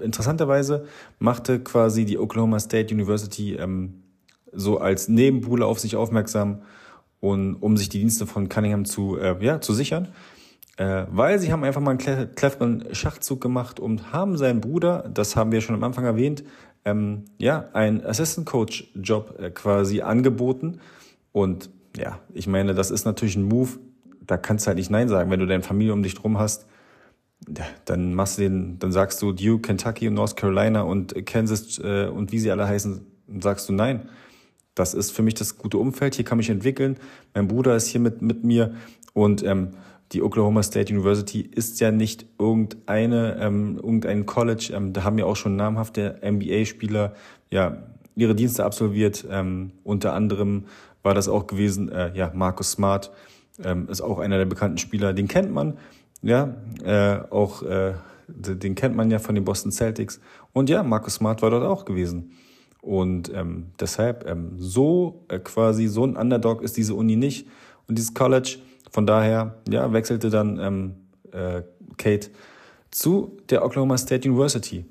interessanterweise, 0.00 0.87
machte 1.18 1.60
quasi 1.60 2.04
die 2.04 2.18
Oklahoma 2.18 2.58
State 2.58 2.92
University 2.92 3.54
ähm, 3.54 4.02
so 4.52 4.78
als 4.78 5.08
Nebenbuhle 5.08 5.66
auf 5.66 5.78
sich 5.78 5.94
aufmerksam, 5.94 6.62
und, 7.20 7.56
um 7.56 7.76
sich 7.76 7.88
die 7.88 7.98
Dienste 7.98 8.26
von 8.26 8.48
Cunningham 8.48 8.84
zu, 8.84 9.18
äh, 9.18 9.37
ja, 9.44 9.60
zu 9.60 9.75
sichern. 9.75 10.08
Äh, 10.78 11.06
weil 11.11 11.40
sie 11.40 11.52
haben 11.52 11.64
einfach 11.64 11.80
mal 11.80 11.99
einen 11.99 12.35
cleveren 12.37 12.94
Schachzug 12.94 13.40
gemacht 13.40 13.80
und 13.80 14.12
haben 14.12 14.37
seinen 14.37 14.61
Bruder, 14.61 15.11
das 15.12 15.35
haben 15.35 15.50
wir 15.50 15.61
schon 15.61 15.75
am 15.75 15.82
Anfang 15.82 16.04
erwähnt, 16.04 16.44
ähm, 16.85 17.25
ja, 17.37 17.68
einen 17.73 18.04
Assistant 18.04 18.47
Coach 18.47 18.88
Job 18.94 19.40
äh, 19.40 19.50
quasi 19.50 20.02
angeboten. 20.02 20.78
Und 21.32 21.70
ja, 21.97 22.20
ich 22.32 22.47
meine, 22.47 22.75
das 22.75 22.92
ist 22.92 23.04
natürlich 23.04 23.35
ein 23.35 23.42
Move, 23.42 23.80
da 24.25 24.37
kannst 24.37 24.66
du 24.66 24.68
halt 24.68 24.78
nicht 24.78 24.88
Nein 24.88 25.08
sagen, 25.08 25.32
wenn 25.32 25.40
du 25.40 25.47
deine 25.47 25.64
Familie 25.64 25.92
um 25.92 26.04
dich 26.04 26.14
drum 26.14 26.38
hast. 26.38 26.66
Dann 27.85 28.14
machst 28.14 28.38
du 28.38 28.42
den, 28.42 28.78
dann 28.78 28.92
sagst 28.92 29.20
du 29.20 29.32
Duke, 29.32 29.62
Kentucky 29.62 30.06
und 30.06 30.14
North 30.14 30.37
Carolina 30.37 30.82
und 30.82 31.26
Kansas 31.26 31.80
äh, 31.80 32.06
und 32.06 32.30
wie 32.30 32.38
sie 32.38 32.52
alle 32.52 32.68
heißen, 32.68 33.04
sagst 33.40 33.68
du 33.68 33.73
nein. 33.73 34.08
Das 34.76 34.94
ist 34.94 35.11
für 35.11 35.23
mich 35.23 35.35
das 35.35 35.58
gute 35.58 35.78
Umfeld. 35.78 36.14
Hier 36.14 36.25
kann 36.25 36.38
mich 36.38 36.50
entwickeln. 36.50 36.99
Mein 37.35 37.49
Bruder 37.49 37.75
ist 37.75 37.88
hier 37.88 38.00
mit, 38.00 38.23
mit 38.23 38.44
mir 38.44 38.75
und 39.12 39.42
ähm, 39.42 39.73
die 40.12 40.23
Oklahoma 40.23 40.62
State 40.62 40.93
University 40.93 41.41
ist 41.41 41.81
ja 41.81 41.91
nicht 41.91 42.27
irgendeine, 42.38 43.37
ähm, 43.41 43.77
irgendein 43.77 44.27
College. 44.27 44.73
Ähm, 44.75 44.93
da 44.93 45.05
haben 45.05 45.19
ja 45.19 45.27
auch 45.27 45.37
schon 45.37 45.57
namhafte 45.57 46.21
NBA-Spieler 46.23 47.15
ja 47.50 47.83
ihre 48.15 48.35
Dienste 48.35 48.65
absolviert. 48.65 49.27
Ähm, 49.31 49.73
unter 49.85 50.15
anderem 50.15 50.65
war 51.03 51.15
das 51.15 51.29
auch 51.29 51.47
gewesen, 51.47 51.91
äh, 51.91 52.12
ja, 52.15 52.33
Marcus 52.35 52.73
Smart 52.73 53.11
ähm, 53.62 53.88
ist 53.88 54.00
auch 54.00 54.19
einer 54.19 54.38
der 54.38 54.47
bekannten 54.47 54.79
Spieler. 54.79 55.12
Den 55.12 55.29
kennt 55.29 55.53
man, 55.53 55.79
ja, 56.23 56.55
äh, 56.85 57.21
auch 57.31 57.62
äh, 57.62 57.95
den 58.29 58.75
kennt 58.75 58.95
man 58.95 59.11
ja 59.11 59.19
von 59.19 59.35
den 59.35 59.45
Boston 59.45 59.73
Celtics. 59.73 60.21
Und 60.53 60.69
ja, 60.69 60.83
Marcus 60.83 61.15
Smart 61.15 61.43
war 61.43 61.50
dort 61.50 61.65
auch 61.65 61.85
gewesen. 61.85 62.33
Und 62.83 63.33
ähm, 63.35 63.69
deshalb 63.81 64.29
ähm, 64.29 64.53
so 64.57 65.25
äh, 65.29 65.38
quasi 65.38 65.87
so 65.88 66.05
ein 66.05 66.17
Underdog 66.17 66.62
ist 66.62 66.77
diese 66.77 66.95
Uni 66.95 67.17
nicht 67.17 67.47
und 67.87 67.99
dieses 67.99 68.15
College. 68.15 68.59
Von 68.90 69.07
daher 69.07 69.59
ja 69.68 69.92
wechselte 69.92 70.30
dann 70.30 70.59
ähm, 70.59 70.95
äh, 71.33 71.62
Kate 71.97 72.30
zu 72.90 73.37
der 73.50 73.64
Oklahoma 73.64 73.99
State 73.99 74.28
University. 74.28 74.85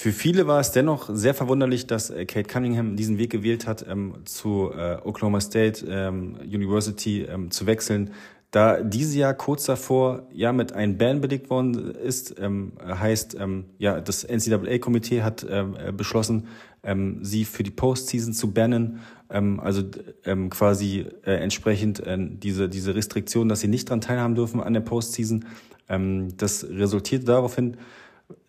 Für 0.00 0.12
viele 0.12 0.46
war 0.46 0.60
es 0.60 0.70
dennoch 0.70 1.10
sehr 1.12 1.34
verwunderlich, 1.34 1.88
dass 1.88 2.10
äh, 2.10 2.24
Kate 2.24 2.48
Cunningham 2.48 2.94
diesen 2.94 3.18
Weg 3.18 3.30
gewählt 3.30 3.66
hat, 3.66 3.84
ähm, 3.88 4.14
zu 4.26 4.70
äh, 4.72 4.98
Oklahoma 5.02 5.40
State 5.40 5.84
ähm, 5.88 6.36
University 6.44 7.22
ähm, 7.22 7.50
zu 7.50 7.66
wechseln, 7.66 8.12
da 8.50 8.80
dieses 8.80 9.14
Jahr 9.14 9.34
kurz 9.34 9.66
davor 9.66 10.26
ja 10.32 10.52
mit 10.52 10.72
einem 10.72 10.96
Ban 10.96 11.20
belegt 11.20 11.50
worden 11.50 11.94
ist, 11.94 12.34
ähm, 12.40 12.72
heißt 12.82 13.36
ähm, 13.38 13.66
ja 13.78 14.00
das 14.00 14.24
NCAA-Komitee 14.24 15.22
hat 15.22 15.46
ähm, 15.48 15.76
äh, 15.76 15.92
beschlossen, 15.92 16.46
ähm, 16.82 17.18
sie 17.22 17.44
für 17.44 17.62
die 17.62 17.70
Postseason 17.70 18.32
zu 18.32 18.52
bannen, 18.52 19.00
ähm, 19.28 19.60
also 19.60 19.82
ähm, 20.24 20.48
quasi 20.48 21.06
äh, 21.24 21.32
entsprechend 21.32 22.00
äh, 22.00 22.16
diese 22.18 22.70
diese 22.70 22.94
Restriktion, 22.94 23.50
dass 23.50 23.60
sie 23.60 23.68
nicht 23.68 23.90
daran 23.90 24.00
teilhaben 24.00 24.34
dürfen 24.34 24.62
an 24.62 24.72
der 24.72 24.80
Postseason. 24.80 25.44
Ähm, 25.90 26.28
das 26.38 26.64
resultierte 26.64 27.26
daraufhin, 27.26 27.76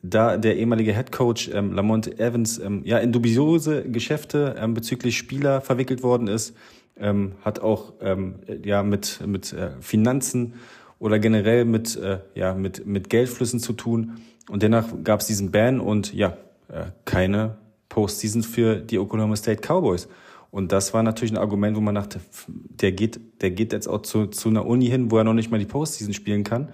da 0.01 0.38
der 0.38 0.56
ehemalige 0.56 0.94
Head 0.94 1.12
Coach 1.12 1.50
ähm, 1.53 1.74
Lamont 1.74 2.20
Evans 2.20 2.58
ähm, 2.58 2.84
ja 2.86 3.00
in 3.00 3.12
dubiose 3.12 3.84
Geschäfte 3.84 4.56
ähm, 4.58 4.74
bezüglich 4.74 5.18
Spieler 5.18 5.60
verwickelt 5.60 6.03
worden 6.03 6.27
ist 6.29 6.56
ähm, 7.00 7.34
hat 7.41 7.60
auch 7.60 7.94
ähm, 8.01 8.36
ja 8.63 8.84
mit 8.84 9.25
mit 9.25 9.53
äh, 9.53 9.72
Finanzen 9.79 10.56
oder 11.00 11.20
generell 11.20 11.65
mit 11.65 11.96
äh, 11.96 12.20
ja 12.36 12.53
mit 12.53 12.86
mit 12.86 13.10
Geldflüssen 13.10 13.60
zu 13.60 13.74
tun 13.74 14.22
und 14.50 14.63
danach 14.63 14.88
gab 15.03 15.22
es 15.22 15.27
diesen 15.27 15.51
Ban 15.51 15.79
und 15.79 16.13
ja 16.13 16.38
äh, 16.68 16.86
keine 17.06 17.58
Postseason 17.89 18.44
für 18.44 18.75
die 18.75 19.00
Oklahoma 19.00 19.36
State 19.36 19.62
Cowboys 19.62 20.08
und 20.51 20.72
das 20.72 20.94
war 20.94 21.03
natürlich 21.03 21.32
ein 21.32 21.38
Argument, 21.38 21.77
wo 21.77 21.82
man 21.82 21.96
dachte, 21.96 22.20
der 22.48 22.91
geht 22.91 23.20
der 23.41 23.51
geht 23.51 23.72
jetzt 23.72 23.88
auch 23.88 24.01
zu 24.01 24.27
zu 24.27 24.50
einer 24.50 24.65
Uni 24.65 24.88
hin, 24.88 25.12
wo 25.12 25.18
er 25.18 25.24
noch 25.24 25.34
nicht 25.34 25.51
mal 25.51 25.60
die 25.60 25.65
Postseason 25.65 26.13
spielen 26.13 26.44
kann. 26.44 26.70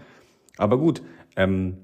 Aber 0.58 0.78
gut, 0.78 1.02
ähm, 1.36 1.78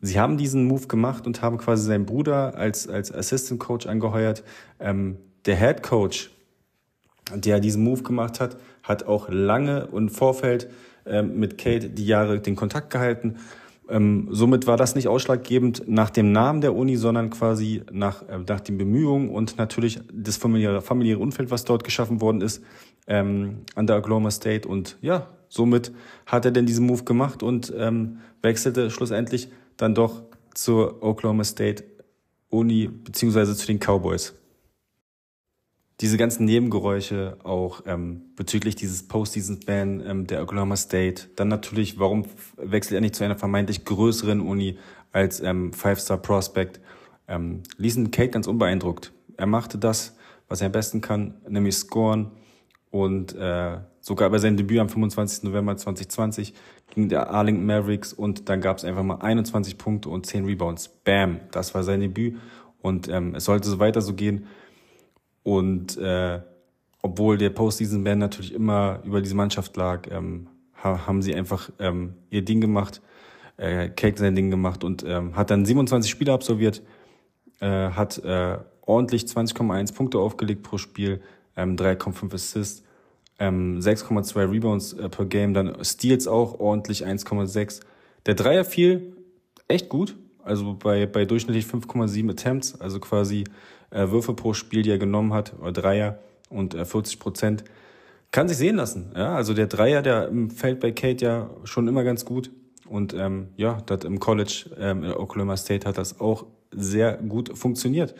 sie 0.00 0.18
haben 0.18 0.36
diesen 0.36 0.66
Move 0.66 0.88
gemacht 0.88 1.26
und 1.26 1.40
haben 1.40 1.58
quasi 1.58 1.86
seinen 1.86 2.06
Bruder 2.06 2.56
als 2.56 2.88
als 2.88 3.12
Assistant 3.12 3.60
Coach 3.60 3.86
angeheuert. 3.86 4.42
Ähm, 4.80 5.18
der 5.46 5.56
Head 5.56 5.82
Coach 5.82 6.30
der 7.34 7.60
diesen 7.60 7.84
Move 7.84 8.02
gemacht 8.02 8.40
hat, 8.40 8.56
hat 8.82 9.06
auch 9.06 9.28
lange 9.28 9.86
und 9.86 10.10
Vorfeld 10.10 10.68
ähm, 11.06 11.38
mit 11.38 11.58
Kate 11.58 11.90
die 11.90 12.06
Jahre 12.06 12.40
den 12.40 12.56
Kontakt 12.56 12.90
gehalten. 12.90 13.36
Ähm, 13.88 14.28
somit 14.30 14.66
war 14.66 14.76
das 14.76 14.94
nicht 14.94 15.08
ausschlaggebend 15.08 15.84
nach 15.88 16.10
dem 16.10 16.32
Namen 16.32 16.60
der 16.60 16.74
Uni, 16.74 16.96
sondern 16.96 17.30
quasi 17.30 17.82
nach, 17.90 18.22
äh, 18.28 18.38
nach 18.46 18.60
den 18.60 18.76
Bemühungen 18.76 19.30
und 19.30 19.56
natürlich 19.56 20.00
das 20.12 20.36
familiäre, 20.36 20.82
familiäre 20.82 21.18
Umfeld, 21.18 21.50
was 21.50 21.64
dort 21.64 21.84
geschaffen 21.84 22.20
worden 22.20 22.42
ist 22.42 22.62
ähm, 23.06 23.60
an 23.74 23.86
der 23.86 23.98
Oklahoma 23.98 24.30
State. 24.30 24.68
Und 24.68 24.98
ja, 25.00 25.28
somit 25.48 25.92
hat 26.26 26.44
er 26.44 26.50
denn 26.50 26.66
diesen 26.66 26.86
Move 26.86 27.04
gemacht 27.04 27.42
und 27.42 27.72
ähm, 27.76 28.18
wechselte 28.42 28.90
schlussendlich 28.90 29.48
dann 29.78 29.94
doch 29.94 30.22
zur 30.54 31.02
Oklahoma 31.02 31.44
State 31.44 31.84
Uni 32.50 32.88
beziehungsweise 32.88 33.54
zu 33.56 33.66
den 33.66 33.78
Cowboys 33.78 34.34
diese 36.00 36.16
ganzen 36.16 36.44
Nebengeräusche 36.44 37.38
auch 37.42 37.82
ähm, 37.86 38.22
bezüglich 38.36 38.76
dieses 38.76 39.08
Postseason-Ban 39.08 40.04
ähm, 40.06 40.26
der 40.26 40.42
Oklahoma 40.42 40.76
State. 40.76 41.24
Dann 41.34 41.48
natürlich, 41.48 41.98
warum 41.98 42.24
wechselt 42.56 42.94
er 42.94 43.00
nicht 43.00 43.16
zu 43.16 43.24
einer 43.24 43.36
vermeintlich 43.36 43.84
größeren 43.84 44.40
Uni 44.40 44.78
als 45.10 45.40
ähm, 45.40 45.72
Five-Star-Prospect? 45.72 46.80
Ähm, 47.26 47.62
ließen 47.76 48.12
Kate 48.12 48.30
ganz 48.30 48.46
unbeeindruckt. 48.46 49.12
Er 49.36 49.46
machte 49.46 49.76
das, 49.76 50.16
was 50.48 50.60
er 50.60 50.66
am 50.66 50.72
besten 50.72 51.00
kann, 51.00 51.34
nämlich 51.48 51.74
scoren. 51.74 52.30
Und 52.90 53.34
äh, 53.34 53.78
sogar 54.00 54.30
bei 54.30 54.38
seinem 54.38 54.56
Debüt 54.56 54.78
am 54.78 54.88
25. 54.88 55.42
November 55.42 55.76
2020 55.76 56.54
ging 56.94 57.08
der 57.08 57.30
Arlington 57.30 57.66
Mavericks 57.66 58.12
und 58.12 58.48
dann 58.48 58.60
gab 58.60 58.78
es 58.78 58.84
einfach 58.84 59.02
mal 59.02 59.16
21 59.16 59.76
Punkte 59.76 60.08
und 60.08 60.26
10 60.26 60.44
Rebounds. 60.44 60.88
Bam, 61.04 61.40
das 61.50 61.74
war 61.74 61.82
sein 61.82 62.00
Debüt. 62.00 62.36
Und 62.80 63.08
ähm, 63.08 63.34
es 63.34 63.44
sollte 63.44 63.68
so 63.68 63.80
weiter 63.80 64.00
so 64.00 64.14
gehen. 64.14 64.46
Und 65.48 65.96
äh, 65.96 66.40
obwohl 67.00 67.38
der 67.38 67.48
Postseason-Ban 67.48 68.18
natürlich 68.18 68.52
immer 68.52 69.00
über 69.02 69.22
diese 69.22 69.34
Mannschaft 69.34 69.78
lag, 69.78 70.06
ähm, 70.10 70.46
haben 70.74 71.22
sie 71.22 71.34
einfach 71.34 71.70
ähm, 71.78 72.16
ihr 72.28 72.44
Ding 72.44 72.60
gemacht, 72.60 73.00
äh, 73.56 73.88
Cake 73.88 74.18
sein 74.18 74.34
Ding 74.34 74.50
gemacht 74.50 74.84
und 74.84 75.06
ähm, 75.08 75.36
hat 75.36 75.50
dann 75.50 75.64
27 75.64 76.10
Spiele 76.10 76.34
absolviert, 76.34 76.82
äh, 77.60 77.66
hat 77.66 78.18
äh, 78.18 78.58
ordentlich 78.82 79.22
20,1 79.22 79.94
Punkte 79.94 80.18
aufgelegt 80.18 80.64
pro 80.64 80.76
Spiel, 80.76 81.22
ähm, 81.56 81.76
3,5 81.76 82.34
Assists, 82.34 82.82
ähm, 83.38 83.78
6,2 83.78 84.50
Rebounds 84.50 84.92
äh, 84.92 85.08
per 85.08 85.24
Game, 85.24 85.54
dann 85.54 85.82
Steals 85.82 86.28
auch 86.28 86.60
ordentlich 86.60 87.06
1,6. 87.06 87.80
Der 88.26 88.34
Dreier 88.34 88.66
fiel 88.66 89.16
echt 89.66 89.88
gut, 89.88 90.14
also 90.48 90.74
bei, 90.74 91.06
bei 91.06 91.24
durchschnittlich 91.24 91.66
5,7 91.66 92.30
Attempts, 92.30 92.80
also 92.80 92.98
quasi 93.00 93.44
äh, 93.90 94.08
Würfe 94.08 94.34
pro 94.34 94.52
Spiel, 94.52 94.82
die 94.82 94.90
er 94.90 94.98
genommen 94.98 95.32
hat, 95.32 95.54
oder 95.60 95.72
Dreier 95.72 96.18
und 96.50 96.74
äh, 96.74 96.84
40 96.84 97.18
Prozent. 97.18 97.64
Kann 98.30 98.48
sich 98.48 98.58
sehen 98.58 98.76
lassen. 98.76 99.12
Ja? 99.14 99.34
Also 99.34 99.54
der 99.54 99.66
Dreier, 99.66 100.02
der 100.02 100.30
fällt 100.54 100.80
bei 100.80 100.92
Kate 100.92 101.24
ja 101.24 101.50
schon 101.64 101.88
immer 101.88 102.04
ganz 102.04 102.24
gut. 102.24 102.50
Und 102.86 103.14
ähm, 103.14 103.48
ja, 103.56 103.78
das 103.86 104.04
im 104.04 104.18
College 104.18 104.70
ähm, 104.78 105.04
in 105.04 105.12
Oklahoma 105.12 105.56
State 105.56 105.86
hat 105.86 105.98
das 105.98 106.20
auch 106.20 106.46
sehr 106.70 107.16
gut 107.16 107.56
funktioniert. 107.56 108.14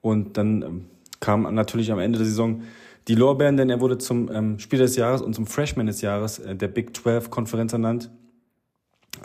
Und 0.00 0.36
dann 0.36 0.62
ähm, 0.62 0.84
kam 1.20 1.42
natürlich 1.54 1.92
am 1.92 1.98
Ende 1.98 2.18
der 2.18 2.26
Saison 2.26 2.62
die 3.08 3.14
Lorbeeren, 3.14 3.56
denn 3.56 3.70
er 3.70 3.80
wurde 3.80 3.98
zum 3.98 4.30
ähm, 4.32 4.58
Spieler 4.58 4.84
des 4.84 4.96
Jahres 4.96 5.22
und 5.22 5.34
zum 5.34 5.46
Freshman 5.46 5.86
des 5.86 6.00
Jahres 6.02 6.38
äh, 6.38 6.54
der 6.54 6.68
Big 6.68 6.96
12 6.96 7.30
Konferenz 7.30 7.72
ernannt. 7.72 8.10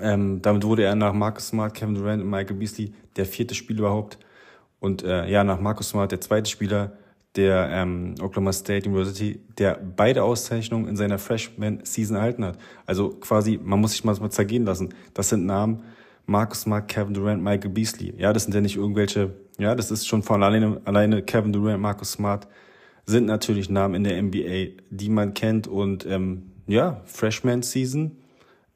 Ähm, 0.02 0.42
damit 0.42 0.64
wurde 0.64 0.84
er 0.84 0.96
nach 0.96 1.14
Marcus 1.14 1.50
Smart, 1.50 1.74
Kevin 1.74 1.96
Durant 1.96 2.24
und 2.24 2.30
Michael 2.30 2.56
Beasley 2.56 2.94
der 3.16 3.26
vierte 3.26 3.56
Spieler 3.56 3.80
überhaupt 3.80 4.18
und 4.80 5.04
äh, 5.04 5.30
ja, 5.30 5.44
nach 5.44 5.60
Markus 5.60 5.90
Smart 5.90 6.12
der 6.12 6.22
zweite 6.22 6.50
Spieler, 6.50 6.94
der 7.36 7.70
ähm, 7.72 8.16
Oklahoma 8.22 8.54
State 8.54 8.88
University, 8.88 9.40
der 9.58 9.76
beide 9.76 10.24
Auszeichnungen 10.24 10.88
in 10.88 10.96
seiner 10.96 11.20
Freshman-Season 11.20 12.16
erhalten 12.16 12.46
hat. 12.46 12.58
Also 12.86 13.10
quasi, 13.10 13.60
man 13.62 13.80
muss 13.80 13.92
sich 13.92 14.04
mal, 14.04 14.16
mal 14.16 14.32
zergehen 14.32 14.66
lassen. 14.66 14.94
Das 15.14 15.30
sind 15.30 15.46
Namen, 15.46 15.84
Marcus 16.26 16.62
Smart, 16.62 16.88
Kevin 16.88 17.14
Durant, 17.14 17.44
Michael 17.44 17.72
Beasley. 17.72 18.14
Ja, 18.18 18.34
das 18.34 18.44
sind 18.44 18.56
ja 18.56 18.62
nicht 18.62 18.76
irgendwelche, 18.76 19.34
ja, 19.58 19.76
das 19.76 19.92
ist 19.92 20.08
schon 20.08 20.24
von 20.24 20.44
alleine, 20.44 20.82
alleine 20.86 21.22
Kevin 21.22 21.54
Durant, 21.54 21.82
Marcus 21.82 22.14
Smart 22.14 22.48
sind 23.06 23.26
natürlich 23.26 23.70
Namen 23.70 23.96
in 23.96 24.04
der 24.04 24.22
NBA, 24.22 24.82
die 24.90 25.10
man 25.10 25.34
kennt 25.34 25.68
und 25.68 26.06
ähm, 26.06 26.52
ja, 26.68 27.02
Freshman-Season, 27.06 28.18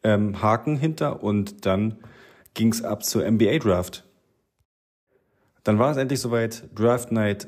ähm, 0.03 0.41
Haken 0.41 0.77
hinter 0.77 1.23
und 1.23 1.65
dann 1.65 1.97
ging's 2.53 2.83
ab 2.83 3.03
zur 3.03 3.29
NBA-Draft. 3.29 4.03
Dann 5.63 5.79
war 5.79 5.91
es 5.91 5.97
endlich 5.97 6.19
soweit, 6.19 6.63
Draft 6.75 7.11
Night 7.11 7.47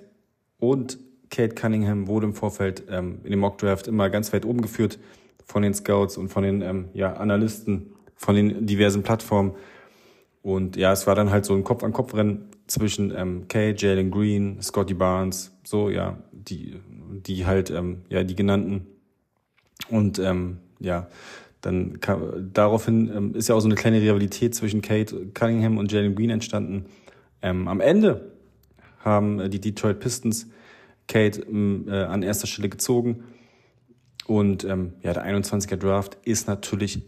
und 0.60 1.00
Kate 1.29 1.55
Cunningham 1.55 2.07
wurde 2.07 2.27
im 2.27 2.33
Vorfeld 2.33 2.83
ähm, 2.89 3.19
in 3.24 3.31
dem 3.31 3.39
Mock 3.39 3.57
Draft 3.57 3.88
immer 3.88 4.10
ganz 4.10 4.31
weit 4.33 4.45
oben 4.45 4.62
geführt 4.62 5.00
von 5.45 5.63
den 5.63 5.74
Scouts 5.74 6.17
und 6.17 6.29
von 6.29 6.43
den 6.43 6.62
ähm, 6.62 6.89
ja, 6.93 7.13
Analysten 7.13 7.93
von 8.15 8.36
den 8.36 8.65
diversen 8.65 9.03
Plattformen. 9.03 9.55
Und 10.43 10.75
ja, 10.75 10.91
es 10.91 11.07
war 11.07 11.15
dann 11.15 11.31
halt 11.31 11.45
so 11.45 11.55
ein 11.55 11.63
Kopf-an-Kopf-Rennen 11.63 12.50
zwischen 12.67 13.12
ähm, 13.15 13.48
Kate, 13.48 13.75
Jalen 13.77 14.12
Green, 14.12 14.62
Scotty 14.62 14.93
Barnes, 14.93 15.51
so 15.63 15.89
ja, 15.89 16.17
die, 16.31 16.79
die 17.12 17.45
halt, 17.45 17.72
ähm, 17.72 18.03
ja, 18.10 18.24
die 18.24 18.36
genannten. 18.36 18.88
Und 19.89 20.19
ähm, 20.19 20.60
ja, 20.79 21.07
dann 21.63 22.01
kam, 22.01 22.51
daraufhin 22.53 23.10
ähm, 23.15 23.36
ist 23.36 23.48
ja 23.48 23.55
auch 23.55 23.62
so 23.62 23.67
eine 23.67 23.75
kleine 23.75 24.01
Rivalität 24.01 24.53
zwischen 24.53 24.82
Kate 24.82 25.27
Cunningham 25.34 25.77
und 25.77 25.91
Jalen 25.91 26.13
Green 26.13 26.29
entstanden. 26.29 26.86
Ähm, 27.41 27.67
am 27.70 27.79
Ende 27.79 28.34
haben 29.00 29.39
äh, 29.39 29.50
die 29.50 29.62
Detroit 29.62 30.00
Pistons 30.01 30.48
Kate 31.08 31.41
ähm, 31.41 31.86
äh, 31.88 32.03
an 32.03 32.22
erster 32.22 32.48
Stelle 32.48 32.67
gezogen. 32.67 33.24
Und 34.27 34.65
ähm, 34.65 34.93
ja, 35.01 35.13
der 35.13 35.25
21er 35.25 35.77
Draft 35.77 36.17
ist 36.25 36.48
natürlich 36.48 37.01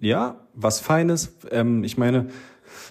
ja 0.00 0.46
was 0.54 0.78
Feines. 0.78 1.36
Ähm, 1.50 1.82
ich 1.82 1.98
meine, 1.98 2.28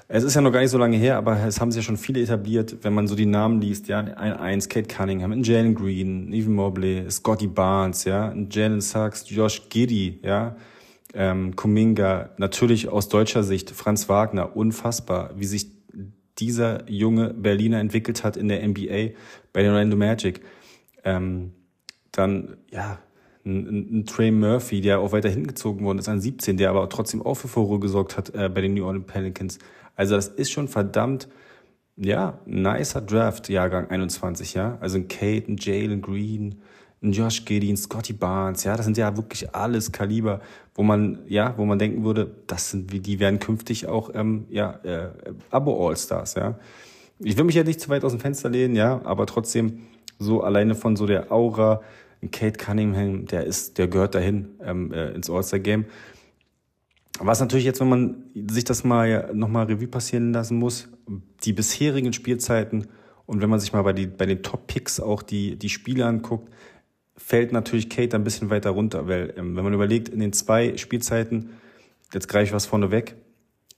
es 0.07 0.23
ist 0.23 0.35
ja 0.35 0.41
noch 0.41 0.51
gar 0.51 0.61
nicht 0.61 0.71
so 0.71 0.77
lange 0.77 0.97
her, 0.97 1.17
aber 1.17 1.37
es 1.45 1.59
haben 1.59 1.71
sich 1.71 1.83
ja 1.83 1.85
schon 1.85 1.97
viele 1.97 2.21
etabliert, 2.21 2.77
wenn 2.81 2.93
man 2.93 3.07
so 3.07 3.15
die 3.15 3.25
Namen 3.25 3.61
liest, 3.61 3.87
ja, 3.87 3.99
ein 3.99 4.33
eins 4.33 4.69
Kate 4.69 4.87
Cunningham, 4.87 5.43
Jalen 5.43 5.75
Green, 5.75 6.31
Evan 6.33 6.53
Mobley, 6.53 7.09
Scotty 7.09 7.47
Barnes, 7.47 8.03
ja, 8.03 8.33
Jalen 8.49 8.81
Sachs, 8.81 9.29
Josh 9.29 9.69
Giddy, 9.69 10.19
ja, 10.23 10.55
ähm, 11.13 11.55
Kuminga, 11.55 12.31
natürlich 12.37 12.89
aus 12.89 13.09
deutscher 13.09 13.43
Sicht 13.43 13.71
Franz 13.71 14.09
Wagner, 14.09 14.55
unfassbar, 14.55 15.31
wie 15.35 15.45
sich 15.45 15.71
dieser 16.37 16.89
junge 16.89 17.33
Berliner 17.33 17.79
entwickelt 17.79 18.23
hat 18.23 18.37
in 18.37 18.49
der 18.49 18.67
NBA 18.67 19.15
bei 19.53 19.61
den 19.61 19.71
Orlando 19.71 19.95
Magic. 19.95 20.41
Ähm, 21.03 21.53
dann, 22.11 22.57
ja, 22.71 22.99
ein, 23.45 23.99
ein 23.99 24.05
Trey 24.05 24.31
Murphy, 24.31 24.81
der 24.81 24.99
auch 24.99 25.11
weiter 25.11 25.29
hingezogen 25.29 25.85
worden 25.85 25.99
ist 25.99 26.09
an 26.09 26.19
17, 26.19 26.57
der 26.57 26.71
aber 26.71 26.89
trotzdem 26.89 27.21
auch 27.21 27.35
für 27.35 27.47
Furore 27.47 27.79
gesorgt 27.79 28.17
hat 28.17 28.33
äh, 28.33 28.49
bei 28.49 28.61
den 28.61 28.73
New 28.73 28.85
Orleans 28.85 29.05
Pelicans. 29.07 29.59
Also 29.95 30.15
das 30.15 30.27
ist 30.29 30.51
schon 30.51 30.67
verdammt, 30.67 31.29
ja, 31.95 32.39
nicer 32.45 33.01
Draft, 33.01 33.47
Jahrgang 33.49 33.89
21, 33.89 34.53
ja. 34.53 34.77
Also 34.81 34.97
ein 34.97 35.07
Kate, 35.07 35.51
ein 35.51 35.57
Jalen 35.57 36.01
Green, 36.01 36.55
ein 37.01 37.11
Josh 37.11 37.45
Giddy, 37.45 37.69
ein 37.69 37.77
Scotty 37.77 38.13
Barnes, 38.13 38.63
ja, 38.63 38.75
das 38.75 38.85
sind 38.85 38.97
ja 38.97 39.15
wirklich 39.15 39.53
alles 39.53 39.91
Kaliber, 39.91 40.41
wo 40.73 40.83
man, 40.83 41.19
ja, 41.27 41.53
wo 41.57 41.65
man 41.65 41.79
denken 41.79 42.03
würde, 42.03 42.35
das 42.47 42.71
sind, 42.71 42.91
die 42.91 43.19
werden 43.19 43.39
künftig 43.39 43.87
auch, 43.87 44.11
ähm, 44.13 44.45
ja, 44.49 44.79
äh, 44.83 45.09
Abo-All-Stars, 45.51 46.35
ja. 46.35 46.59
Ich 47.19 47.37
will 47.37 47.45
mich 47.45 47.55
ja 47.55 47.63
nicht 47.63 47.79
zu 47.79 47.89
weit 47.89 48.03
aus 48.03 48.11
dem 48.11 48.19
Fenster 48.19 48.49
lehnen, 48.49 48.75
ja, 48.75 48.99
aber 49.05 49.25
trotzdem 49.25 49.83
so 50.19 50.41
alleine 50.41 50.75
von 50.75 50.95
so 50.97 51.05
der 51.05 51.31
Aura, 51.31 51.81
Kate 52.31 52.57
Cunningham, 52.57 53.25
der 53.25 53.45
ist, 53.45 53.77
der 53.77 53.87
gehört 53.87 54.15
dahin 54.15 54.49
ähm, 54.63 54.91
äh, 54.91 55.11
ins 55.11 55.29
All-Star-Game. 55.29 55.85
Was 57.19 57.39
natürlich 57.39 57.65
jetzt, 57.65 57.79
wenn 57.79 57.89
man 57.89 58.23
sich 58.33 58.65
das 58.65 58.83
mal 58.83 59.31
nochmal 59.33 59.65
Revue 59.67 59.87
passieren 59.87 60.33
lassen 60.33 60.57
muss, 60.57 60.89
die 61.43 61.53
bisherigen 61.53 62.11
Spielzeiten 62.11 62.87
und 63.25 63.41
wenn 63.41 63.49
man 63.49 63.59
sich 63.59 63.73
mal 63.73 63.83
bei, 63.83 63.93
die, 63.93 64.07
bei 64.07 64.25
den 64.25 64.43
Top-Picks 64.43 64.99
auch 64.99 65.23
die, 65.23 65.57
die 65.57 65.69
Spiele 65.69 66.05
anguckt, 66.05 66.51
fällt 67.17 67.51
natürlich 67.51 67.89
Kate 67.89 68.15
ein 68.15 68.23
bisschen 68.23 68.49
weiter 68.49 68.71
runter, 68.71 69.07
weil 69.07 69.33
ähm, 69.37 69.55
wenn 69.55 69.63
man 69.63 69.73
überlegt, 69.73 70.09
in 70.09 70.19
den 70.19 70.33
zwei 70.33 70.75
Spielzeiten, 70.77 71.51
jetzt 72.13 72.27
greife 72.27 72.45
ich 72.45 72.53
was 72.53 72.65
vorne 72.65 72.91
weg, 72.91 73.15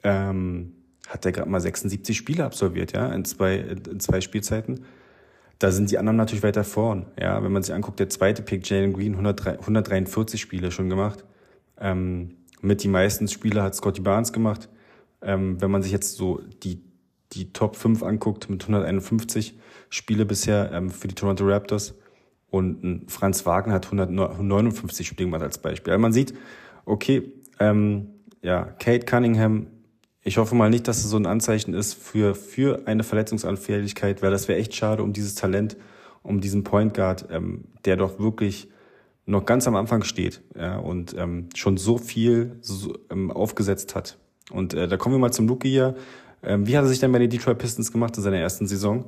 ähm, 0.03 0.73
hat 1.07 1.25
er 1.25 1.31
gerade 1.31 1.49
mal 1.49 1.61
76 1.61 2.17
Spiele 2.17 2.43
absolviert, 2.43 2.93
ja, 2.93 3.11
in 3.13 3.23
zwei, 3.23 3.57
in 3.57 3.99
zwei 3.99 4.19
Spielzeiten. 4.21 4.85
Da 5.59 5.71
sind 5.71 5.89
die 5.89 5.97
anderen 5.97 6.17
natürlich 6.17 6.43
weiter 6.43 6.63
vorn. 6.63 7.07
Ja, 7.19 7.43
wenn 7.43 7.51
man 7.51 7.63
sich 7.63 7.73
anguckt, 7.73 7.99
der 7.99 8.09
zweite 8.09 8.41
Pick, 8.41 8.69
Jalen 8.69 8.93
Green, 8.93 9.13
103, 9.13 9.59
143 9.59 10.39
Spiele 10.39 10.71
schon 10.71 10.89
gemacht. 10.89 11.25
Ähm, 11.79 12.35
mit 12.61 12.83
die 12.83 12.87
meisten 12.87 13.27
Spiele 13.27 13.63
hat 13.63 13.75
Scotty 13.75 14.01
Barnes 14.01 14.33
gemacht. 14.33 14.69
Ähm, 15.21 15.59
wenn 15.61 15.71
man 15.71 15.81
sich 15.81 15.91
jetzt 15.91 16.15
so 16.15 16.41
die, 16.63 16.83
die 17.33 17.53
Top 17.53 17.75
5 17.75 18.03
anguckt, 18.03 18.49
mit 18.49 18.63
151 18.63 19.57
Spiele 19.89 20.25
bisher 20.25 20.71
ähm, 20.71 20.89
für 20.89 21.07
die 21.07 21.15
Toronto 21.15 21.45
Raptors. 21.45 21.95
Und 22.49 23.11
Franz 23.11 23.45
Wagner 23.45 23.73
hat 23.73 23.85
159 23.85 25.07
Spiele 25.07 25.27
gemacht 25.27 25.41
als 25.41 25.57
Beispiel. 25.57 25.91
Also 25.91 26.01
man 26.01 26.13
sieht, 26.13 26.33
okay, 26.85 27.33
ähm, 27.59 28.07
ja, 28.41 28.63
Kate 28.63 29.05
Cunningham 29.05 29.67
ich 30.27 30.37
hoffe 30.37 30.55
mal 30.55 30.69
nicht, 30.69 30.89
dass 30.89 30.97
es 30.97 31.09
so 31.09 31.15
ein 31.15 31.25
Anzeichen 31.25 31.73
ist 31.73 31.93
für, 31.93 32.35
für 32.35 32.85
eine 32.85 33.03
Verletzungsanfälligkeit, 33.03 34.21
weil 34.21 34.29
das 34.29 34.49
wäre 34.49 34.59
echt 34.59 34.75
schade 34.75 35.01
um 35.01 35.13
dieses 35.13 35.35
Talent, 35.35 35.77
um 36.21 36.41
diesen 36.41 36.65
Point 36.65 36.93
Guard, 36.93 37.29
ähm, 37.31 37.63
der 37.85 37.95
doch 37.95 38.19
wirklich 38.19 38.67
noch 39.25 39.45
ganz 39.45 39.67
am 39.67 39.77
Anfang 39.77 40.03
steht 40.03 40.41
ja, 40.53 40.79
und 40.79 41.15
ähm, 41.17 41.47
schon 41.55 41.77
so 41.77 41.97
viel 41.97 42.57
so, 42.59 42.97
ähm, 43.09 43.31
aufgesetzt 43.31 43.95
hat. 43.95 44.17
Und 44.51 44.73
äh, 44.73 44.89
da 44.89 44.97
kommen 44.97 45.15
wir 45.15 45.19
mal 45.19 45.31
zum 45.31 45.47
Rookie 45.47 45.69
hier. 45.69 45.95
Ähm, 46.43 46.67
wie 46.67 46.75
hat 46.75 46.83
er 46.83 46.89
sich 46.89 46.99
denn 46.99 47.13
bei 47.13 47.19
den 47.19 47.29
Detroit 47.29 47.57
Pistons 47.57 47.93
gemacht 47.93 48.17
in 48.17 48.23
seiner 48.23 48.37
ersten 48.37 48.67
Saison? 48.67 49.05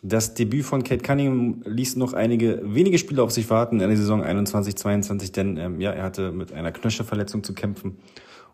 Das 0.00 0.32
Debüt 0.32 0.64
von 0.64 0.84
Kate 0.84 1.02
Cunningham 1.02 1.62
ließ 1.66 1.96
noch 1.96 2.14
einige 2.14 2.62
wenige 2.64 2.96
Spiele 2.96 3.22
auf 3.22 3.30
sich 3.30 3.50
warten 3.50 3.78
in 3.80 3.88
der 3.88 3.96
Saison 3.98 4.24
21-22, 4.24 5.32
denn 5.32 5.58
ähm, 5.58 5.80
ja, 5.82 5.90
er 5.90 6.04
hatte 6.04 6.32
mit 6.32 6.50
einer 6.50 6.72
Knöchelverletzung 6.72 7.44
zu 7.44 7.52
kämpfen 7.52 7.98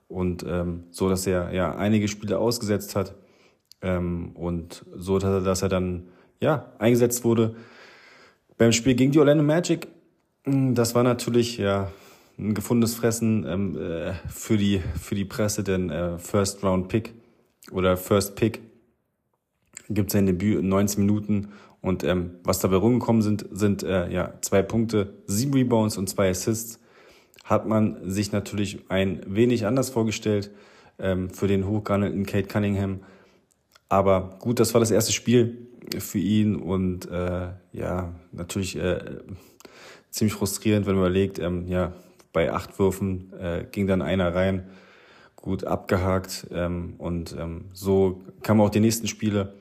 und 0.08 0.44
ähm, 0.48 0.84
so, 0.90 1.08
dass 1.08 1.26
er 1.26 1.52
ja 1.52 1.74
einige 1.76 2.08
Spiele 2.08 2.38
ausgesetzt 2.38 2.96
hat. 2.96 3.14
Ähm, 3.82 4.32
und 4.34 4.84
so, 4.94 5.18
dass 5.18 5.30
er, 5.30 5.40
dass 5.40 5.62
er 5.62 5.68
dann 5.68 6.08
ja 6.40 6.72
eingesetzt 6.78 7.24
wurde. 7.24 7.56
Beim 8.56 8.72
Spiel 8.72 8.94
gegen 8.94 9.12
die 9.12 9.18
Orlando 9.18 9.42
Magic. 9.42 9.88
Hm, 10.44 10.74
das 10.74 10.94
war 10.94 11.02
natürlich 11.02 11.58
ja 11.58 11.90
ein 12.38 12.54
gefundenes 12.54 12.94
Fressen 12.94 13.44
ähm, 13.46 13.78
äh, 13.78 14.14
für 14.28 14.56
die 14.56 14.80
für 15.00 15.14
die 15.14 15.24
Presse, 15.24 15.62
denn 15.64 15.90
äh, 15.90 16.18
First 16.18 16.62
Round 16.62 16.88
Pick 16.88 17.14
oder 17.70 17.96
First 17.96 18.36
Pick 18.36 18.60
gibt 19.88 20.10
sein 20.10 20.26
Debüt 20.26 20.60
in 20.60 20.68
19 20.68 21.04
Minuten. 21.04 21.48
Und 21.80 22.02
ähm, 22.02 22.36
was 22.42 22.58
dabei 22.58 22.76
rumgekommen 22.76 23.22
sind, 23.22 23.46
sind 23.52 23.82
äh, 23.82 24.10
ja 24.10 24.34
zwei 24.40 24.62
Punkte, 24.62 25.14
sieben 25.26 25.54
Rebounds 25.54 25.96
und 25.96 26.08
zwei 26.08 26.30
Assists 26.30 26.80
hat 27.46 27.66
man 27.66 28.10
sich 28.10 28.32
natürlich 28.32 28.80
ein 28.90 29.22
wenig 29.26 29.66
anders 29.66 29.88
vorgestellt 29.88 30.50
ähm, 30.98 31.30
für 31.30 31.46
den 31.46 31.66
hochgehandelten 31.66 32.26
Kate 32.26 32.48
Cunningham. 32.48 33.00
Aber 33.88 34.36
gut, 34.40 34.58
das 34.58 34.74
war 34.74 34.80
das 34.80 34.90
erste 34.90 35.12
Spiel 35.12 35.68
für 35.98 36.18
ihn 36.18 36.56
und 36.56 37.08
äh, 37.08 37.50
ja, 37.72 38.14
natürlich 38.32 38.76
äh, 38.76 38.98
ziemlich 40.10 40.34
frustrierend, 40.34 40.86
wenn 40.86 40.96
man 40.96 41.04
überlegt, 41.04 41.38
ähm, 41.38 41.68
ja, 41.68 41.92
bei 42.32 42.52
acht 42.52 42.78
Würfen 42.80 43.32
äh, 43.38 43.64
ging 43.70 43.86
dann 43.86 44.02
einer 44.02 44.34
rein, 44.34 44.68
gut 45.36 45.62
abgehakt 45.62 46.48
ähm, 46.50 46.94
und 46.98 47.36
ähm, 47.38 47.66
so 47.72 48.22
kamen 48.42 48.60
auch 48.60 48.70
die 48.70 48.80
nächsten 48.80 49.06
Spiele. 49.06 49.54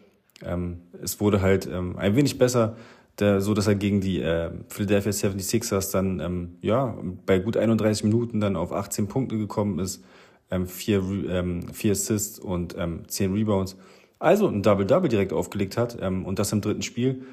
Ähm, 0.43 0.81
es 1.03 1.19
wurde 1.19 1.41
halt 1.41 1.67
ähm, 1.67 1.97
ein 1.97 2.15
wenig 2.15 2.39
besser, 2.39 2.75
der, 3.19 3.41
so 3.41 3.53
dass 3.53 3.67
er 3.67 3.75
gegen 3.75 4.01
die 4.01 4.21
äh, 4.21 4.51
Philadelphia 4.67 5.11
76ers 5.11 5.91
dann 5.91 6.19
ähm, 6.19 6.55
ja 6.61 6.97
bei 7.25 7.39
gut 7.39 7.57
31 7.57 8.03
Minuten 8.03 8.39
dann 8.39 8.55
auf 8.55 8.73
18 8.73 9.07
Punkte 9.07 9.37
gekommen 9.37 9.79
ist, 9.79 10.03
ähm, 10.51 10.67
vier, 10.67 11.01
ähm, 11.29 11.73
vier 11.73 11.93
Assists 11.93 12.39
und 12.39 12.75
ähm, 12.77 13.07
zehn 13.07 13.33
Rebounds. 13.33 13.77
Also 14.19 14.47
ein 14.47 14.63
Double-Double 14.63 15.09
direkt 15.09 15.33
aufgelegt 15.33 15.77
hat 15.77 15.97
ähm, 16.01 16.25
und 16.25 16.39
das 16.39 16.51
im 16.51 16.61
dritten 16.61 16.81
Spiel. 16.81 17.23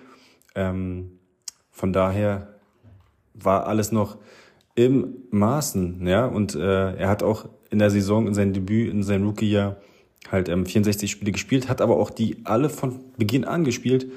Ähm, 0.55 1.19
von 1.71 1.93
daher 1.93 2.55
war 3.35 3.67
alles 3.67 3.93
noch 3.93 4.19
im 4.75 5.15
Maßen, 5.31 6.07
ja, 6.07 6.27
und 6.27 6.55
äh, 6.55 6.95
er 6.95 7.09
hat 7.09 7.23
auch 7.23 7.49
in 7.71 7.79
der 7.79 7.91
Saison, 7.91 8.27
in 8.27 8.35
seinem 8.35 8.53
Debüt, 8.53 8.91
in 8.91 9.03
seinem 9.03 9.27
Rookie-Jahr 9.27 9.77
halt 10.31 10.49
ähm, 10.49 10.67
64 10.67 11.11
Spiele 11.11 11.33
gespielt, 11.33 11.69
hat 11.69 11.81
aber 11.81 11.97
auch 11.97 12.11
die 12.11 12.39
alle 12.45 12.69
von 12.69 13.01
Beginn 13.17 13.45
an 13.45 13.65
gespielt. 13.65 14.11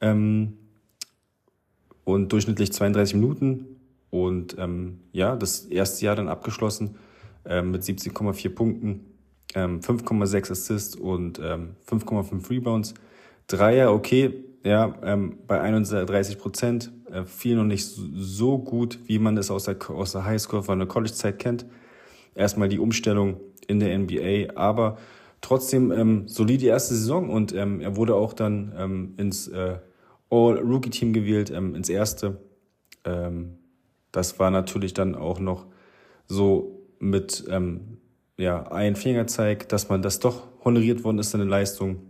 Ähm, 0.00 0.58
und 2.06 2.32
durchschnittlich 2.32 2.72
32 2.72 3.16
Minuten. 3.16 3.66
Und 4.10 4.56
ähm, 4.58 5.00
ja, 5.12 5.36
das 5.36 5.66
erste 5.66 6.06
Jahr 6.06 6.16
dann 6.16 6.28
abgeschlossen 6.28 6.94
äh, 7.44 7.60
mit 7.60 7.82
17,4 7.82 8.48
Punkten, 8.50 9.04
ähm, 9.54 9.80
5,6 9.80 10.52
Assists 10.52 10.96
und 10.96 11.38
ähm, 11.42 11.74
5,5 11.86 12.48
Rebounds. 12.48 12.94
Dreier, 13.48 13.92
okay, 13.92 14.44
ja, 14.62 14.94
ähm, 15.02 15.38
bei 15.46 15.60
31 15.60 16.38
Prozent, 16.38 16.92
äh, 17.10 17.24
viel 17.24 17.56
noch 17.56 17.64
nicht 17.64 17.84
so 17.84 18.58
gut, 18.58 19.00
wie 19.06 19.18
man 19.18 19.36
es 19.36 19.50
aus 19.50 19.64
der, 19.64 19.76
aus 19.90 20.12
der 20.12 20.24
Highschool 20.24 20.62
von 20.62 20.78
der 20.78 20.88
College-Zeit 20.88 21.40
kennt. 21.40 21.66
Erstmal 22.36 22.68
die 22.68 22.78
Umstellung 22.78 23.40
in 23.66 23.80
der 23.80 23.98
NBA, 23.98 24.54
aber 24.54 24.98
trotzdem 25.40 25.90
ähm, 25.90 26.28
solide 26.28 26.66
erste 26.66 26.94
Saison 26.94 27.30
und 27.30 27.52
ähm, 27.52 27.80
er 27.80 27.96
wurde 27.96 28.14
auch 28.14 28.32
dann 28.32 28.72
ähm, 28.78 29.14
ins 29.16 29.48
äh, 29.48 29.78
All-Rookie-Team 30.30 31.12
gewählt, 31.12 31.50
ähm, 31.50 31.74
ins 31.74 31.88
erste. 31.88 32.40
Ähm, 33.04 33.58
das 34.12 34.38
war 34.38 34.50
natürlich 34.50 34.94
dann 34.94 35.14
auch 35.14 35.38
noch 35.38 35.66
so 36.26 36.82
mit 36.98 37.44
ähm, 37.48 37.98
ja, 38.36 38.70
ein 38.70 38.96
Fingerzeig, 38.96 39.68
dass 39.68 39.88
man 39.88 40.02
das 40.02 40.20
doch 40.20 40.44
honoriert 40.64 41.04
worden 41.04 41.18
ist, 41.18 41.30
seine 41.30 41.44
Leistung 41.44 42.02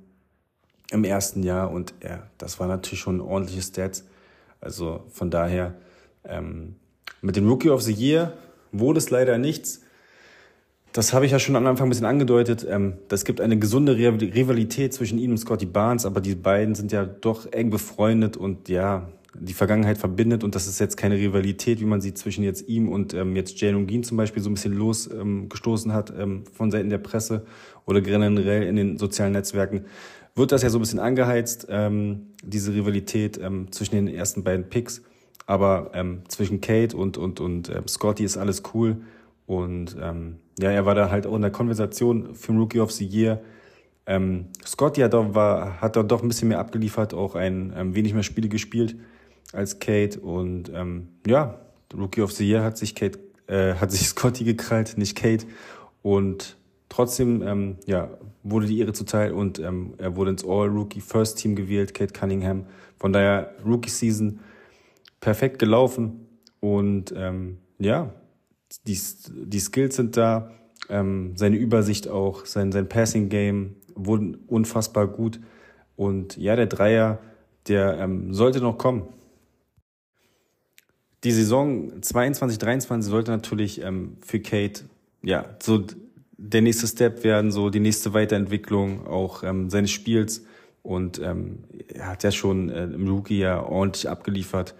im 0.90 1.04
ersten 1.04 1.42
Jahr. 1.42 1.70
Und 1.70 1.94
ja, 2.02 2.26
das 2.38 2.58
war 2.60 2.66
natürlich 2.66 3.00
schon 3.00 3.16
ein 3.18 3.20
ordentliches 3.20 3.68
Stats. 3.68 4.06
Also 4.60 5.04
von 5.10 5.30
daher, 5.30 5.74
ähm, 6.24 6.76
mit 7.22 7.36
dem 7.36 7.48
Rookie 7.48 7.70
of 7.70 7.82
the 7.82 7.92
Year 7.92 8.32
wurde 8.72 8.98
es 8.98 9.10
leider 9.10 9.38
nichts. 9.38 9.82
Das 10.96 11.12
habe 11.12 11.26
ich 11.26 11.32
ja 11.32 11.38
schon 11.38 11.56
am 11.56 11.66
Anfang 11.66 11.88
ein 11.88 11.90
bisschen 11.90 12.06
angedeutet. 12.06 12.66
Ähm, 12.66 12.94
das 13.08 13.26
gibt 13.26 13.42
eine 13.42 13.58
gesunde 13.58 13.98
Rivalität 13.98 14.94
zwischen 14.94 15.18
ihm 15.18 15.32
und 15.32 15.36
Scotty 15.36 15.66
Barnes, 15.66 16.06
aber 16.06 16.22
die 16.22 16.34
beiden 16.34 16.74
sind 16.74 16.90
ja 16.90 17.04
doch 17.04 17.52
eng 17.52 17.68
befreundet 17.68 18.38
und 18.38 18.70
ja, 18.70 19.06
die 19.38 19.52
Vergangenheit 19.52 19.98
verbindet 19.98 20.42
und 20.42 20.54
das 20.54 20.66
ist 20.66 20.80
jetzt 20.80 20.96
keine 20.96 21.16
Rivalität, 21.16 21.80
wie 21.80 21.84
man 21.84 22.00
sie 22.00 22.14
zwischen 22.14 22.42
jetzt 22.44 22.66
ihm 22.66 22.88
und 22.88 23.12
ähm, 23.12 23.36
jetzt 23.36 23.60
Jalen 23.60 23.86
Green 23.86 24.04
zum 24.04 24.16
Beispiel 24.16 24.42
so 24.42 24.48
ein 24.48 24.54
bisschen 24.54 24.72
losgestoßen 24.72 25.90
ähm, 25.90 25.94
hat 25.94 26.14
ähm, 26.18 26.44
von 26.50 26.70
Seiten 26.70 26.88
der 26.88 26.96
Presse 26.96 27.44
oder 27.84 28.00
generell 28.00 28.62
in 28.62 28.76
den 28.76 28.96
sozialen 28.96 29.34
Netzwerken, 29.34 29.84
wird 30.34 30.50
das 30.50 30.62
ja 30.62 30.70
so 30.70 30.78
ein 30.78 30.80
bisschen 30.80 30.98
angeheizt, 30.98 31.66
ähm, 31.68 32.28
diese 32.42 32.72
Rivalität 32.72 33.38
zwischen 33.70 33.96
den 33.96 34.08
ersten 34.08 34.44
beiden 34.44 34.70
Picks. 34.70 35.02
Aber 35.46 35.90
ähm, 35.94 36.22
zwischen 36.28 36.60
Kate 36.60 36.96
und, 36.96 37.18
und, 37.18 37.38
und 37.38 37.68
ähm, 37.68 37.86
Scotty 37.86 38.24
ist 38.24 38.36
alles 38.36 38.62
cool. 38.74 38.96
Und 39.46 39.96
ähm, 40.00 40.38
ja, 40.58 40.70
er 40.70 40.86
war 40.86 40.94
da 40.94 41.10
halt 41.10 41.26
auch 41.26 41.36
in 41.36 41.42
der 41.42 41.50
Konversation 41.50 42.34
für 42.34 42.52
den 42.52 42.58
Rookie 42.58 42.80
of 42.80 42.90
the 42.90 43.06
Year. 43.06 43.40
Ähm, 44.06 44.46
Scotty 44.64 45.00
hat, 45.00 45.14
da, 45.14 45.34
war, 45.34 45.80
hat 45.80 45.96
da 45.96 46.02
doch 46.02 46.22
ein 46.22 46.28
bisschen 46.28 46.48
mehr 46.48 46.58
abgeliefert, 46.58 47.14
auch 47.14 47.34
ein 47.34 47.72
ähm, 47.76 47.94
wenig 47.94 48.14
mehr 48.14 48.22
Spiele 48.22 48.48
gespielt 48.48 48.96
als 49.52 49.78
Kate. 49.78 50.20
Und 50.20 50.70
ähm, 50.74 51.08
ja, 51.26 51.60
Rookie 51.96 52.22
of 52.22 52.32
the 52.32 52.48
Year 52.48 52.62
hat 52.62 52.78
sich 52.78 52.94
Kate, 52.94 53.18
äh, 53.46 53.74
hat 53.74 53.92
sich 53.92 54.08
Scotty 54.08 54.44
gekrallt, 54.44 54.98
nicht 54.98 55.16
Kate. 55.16 55.46
Und 56.02 56.56
trotzdem, 56.88 57.42
ähm, 57.42 57.76
ja, 57.86 58.10
wurde 58.42 58.66
die 58.66 58.78
Ehre 58.78 58.92
zuteil 58.92 59.32
und 59.32 59.58
ähm, 59.58 59.94
er 59.98 60.14
wurde 60.16 60.30
ins 60.30 60.44
All-Rookie 60.44 61.00
First 61.00 61.38
Team 61.38 61.56
gewählt, 61.56 61.94
Kate 61.94 62.12
Cunningham. 62.12 62.66
Von 62.96 63.12
daher 63.12 63.54
Rookie 63.64 63.90
Season 63.90 64.40
perfekt 65.20 65.58
gelaufen 65.58 66.26
und 66.60 67.12
ähm, 67.16 67.58
ja, 67.78 68.12
die, 68.86 68.98
die 69.28 69.60
Skills 69.60 69.96
sind 69.96 70.16
da, 70.16 70.50
ähm, 70.88 71.36
seine 71.36 71.56
Übersicht 71.56 72.08
auch, 72.08 72.46
sein, 72.46 72.72
sein 72.72 72.88
Passing 72.88 73.28
Game 73.28 73.76
wurden 73.94 74.34
unfassbar 74.46 75.06
gut 75.06 75.40
und 75.96 76.36
ja, 76.36 76.56
der 76.56 76.66
Dreier, 76.66 77.18
der 77.68 77.98
ähm, 77.98 78.34
sollte 78.34 78.60
noch 78.60 78.78
kommen 78.78 79.08
die 81.26 81.32
Saison 81.32 81.90
22, 82.00 82.58
23 82.58 83.10
sollte 83.10 83.32
natürlich 83.32 83.82
ähm, 83.82 84.16
für 84.20 84.38
Kate 84.38 84.84
ja 85.22 85.56
so 85.60 85.84
der 86.38 86.62
nächste 86.62 86.86
Step 86.86 87.24
werden, 87.24 87.50
so 87.50 87.68
die 87.68 87.80
nächste 87.80 88.14
Weiterentwicklung 88.14 89.06
auch 89.08 89.42
ähm, 89.42 89.68
seines 89.68 89.90
Spiels. 89.90 90.44
Und 90.82 91.18
ähm, 91.18 91.64
er 91.92 92.06
hat 92.06 92.22
ja 92.22 92.30
schon 92.30 92.68
äh, 92.68 92.84
im 92.84 93.08
Rookie 93.08 93.38
ja 93.38 93.60
ordentlich 93.60 94.08
abgeliefert. 94.08 94.76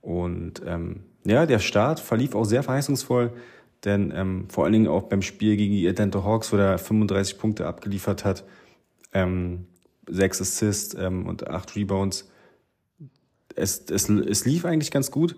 Und 0.00 0.62
ähm, 0.64 1.04
ja, 1.24 1.46
der 1.46 1.58
Start 1.58 2.00
verlief 2.00 2.34
auch 2.34 2.44
sehr 2.44 2.62
verheißungsvoll, 2.62 3.32
denn 3.84 4.12
ähm, 4.14 4.46
vor 4.48 4.64
allen 4.64 4.72
Dingen 4.72 4.88
auch 4.88 5.04
beim 5.04 5.22
Spiel 5.22 5.56
gegen 5.56 5.74
die 5.74 5.88
Atlanta 5.88 6.24
Hawks, 6.24 6.52
wo 6.52 6.56
er 6.56 6.78
35 6.78 7.38
Punkte 7.38 7.66
abgeliefert 7.66 8.24
hat, 8.24 8.44
ähm, 9.12 9.66
sechs 10.08 10.40
Assists 10.40 10.94
ähm, 10.94 11.26
und 11.26 11.48
acht 11.48 11.76
Rebounds. 11.76 12.30
Es, 13.54 13.84
es, 13.90 14.08
es 14.08 14.44
lief 14.44 14.64
eigentlich 14.64 14.90
ganz 14.90 15.10
gut. 15.10 15.36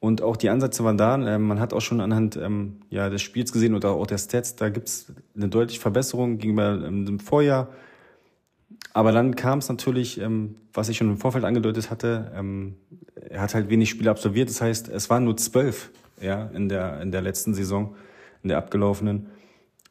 Und 0.00 0.20
auch 0.20 0.36
die 0.36 0.50
Ansätze 0.50 0.84
waren 0.84 0.98
da. 0.98 1.16
Ähm, 1.16 1.46
man 1.46 1.60
hat 1.60 1.72
auch 1.72 1.80
schon 1.80 2.02
anhand 2.02 2.36
ähm, 2.36 2.80
ja, 2.90 3.08
des 3.08 3.22
Spiels 3.22 3.52
gesehen 3.52 3.74
oder 3.74 3.92
auch 3.92 4.06
der 4.06 4.18
Stats, 4.18 4.54
da 4.54 4.68
gibt 4.68 4.88
es 4.88 5.12
eine 5.34 5.48
deutliche 5.48 5.80
Verbesserung 5.80 6.36
gegenüber 6.36 6.84
ähm, 6.86 7.06
dem 7.06 7.20
Vorjahr. 7.20 7.68
Aber 8.92 9.12
dann 9.12 9.34
kam 9.34 9.60
es 9.60 9.68
natürlich, 9.70 10.20
ähm, 10.20 10.56
was 10.74 10.90
ich 10.90 10.98
schon 10.98 11.08
im 11.08 11.16
Vorfeld 11.16 11.44
angedeutet 11.44 11.90
hatte, 11.90 12.32
ähm, 12.36 12.76
er 13.28 13.40
hat 13.40 13.54
halt 13.54 13.70
wenig 13.70 13.90
Spiele 13.90 14.10
absolviert. 14.10 14.48
Das 14.48 14.60
heißt, 14.60 14.88
es 14.88 15.10
waren 15.10 15.24
nur 15.24 15.36
zwölf 15.36 15.90
ja, 16.20 16.46
in, 16.46 16.68
der, 16.68 17.00
in 17.00 17.12
der 17.12 17.22
letzten 17.22 17.54
Saison, 17.54 17.94
in 18.42 18.48
der 18.48 18.58
abgelaufenen. 18.58 19.26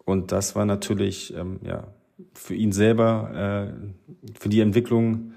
Und 0.06 0.32
das 0.32 0.56
war 0.56 0.65
natürlich 0.65 1.34
ähm, 1.36 1.60
ja, 1.63 1.88
für 2.34 2.56
ihn 2.56 2.72
selber, 2.72 3.72
äh, 3.72 4.38
für 4.39 4.50
die 4.50 4.60
Entwicklung 4.60 5.34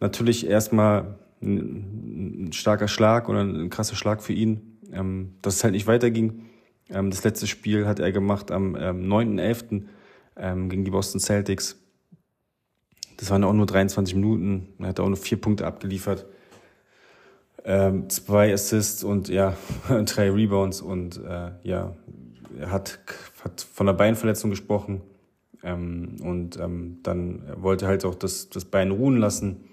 natürlich 0.00 0.46
erstmal 0.46 1.18
ein, 1.42 2.46
ein 2.46 2.52
starker 2.52 2.88
Schlag 2.88 3.28
oder 3.28 3.42
ein 3.42 3.70
krasser 3.70 3.96
Schlag 3.96 4.22
für 4.22 4.32
ihn, 4.32 4.78
ähm, 4.92 5.34
dass 5.42 5.56
es 5.56 5.64
halt 5.64 5.72
nicht 5.72 5.86
weiterging. 5.86 6.46
Ähm, 6.90 7.10
das 7.10 7.24
letzte 7.24 7.46
Spiel 7.46 7.86
hat 7.86 8.00
er 8.00 8.12
gemacht 8.12 8.50
am 8.50 8.76
ähm, 8.76 9.04
9.11. 9.04 9.82
Ähm, 10.36 10.68
gegen 10.68 10.84
die 10.84 10.90
Boston 10.92 11.20
Celtics. 11.20 11.76
Das 13.16 13.30
waren 13.30 13.42
auch 13.42 13.52
nur 13.52 13.66
23 13.66 14.14
Minuten. 14.14 14.68
Er 14.78 14.88
hat 14.88 15.00
auch 15.00 15.08
nur 15.08 15.16
vier 15.16 15.40
Punkte 15.40 15.66
abgeliefert. 15.66 16.26
Ähm, 17.70 18.08
zwei 18.08 18.50
Assists 18.50 19.04
und 19.04 19.28
ja, 19.28 19.54
drei 20.06 20.30
Rebounds 20.30 20.80
und 20.80 21.18
äh, 21.22 21.50
ja, 21.64 21.94
er 22.58 22.72
hat, 22.72 22.98
hat 23.44 23.60
von 23.60 23.84
der 23.84 23.92
Beinverletzung 23.92 24.48
gesprochen 24.48 25.02
ähm, 25.62 26.16
und 26.22 26.58
ähm, 26.58 27.00
dann 27.02 27.42
wollte 27.56 27.86
halt 27.86 28.06
auch 28.06 28.14
das, 28.14 28.48
das 28.48 28.64
Bein 28.64 28.90
ruhen 28.90 29.18
lassen 29.18 29.68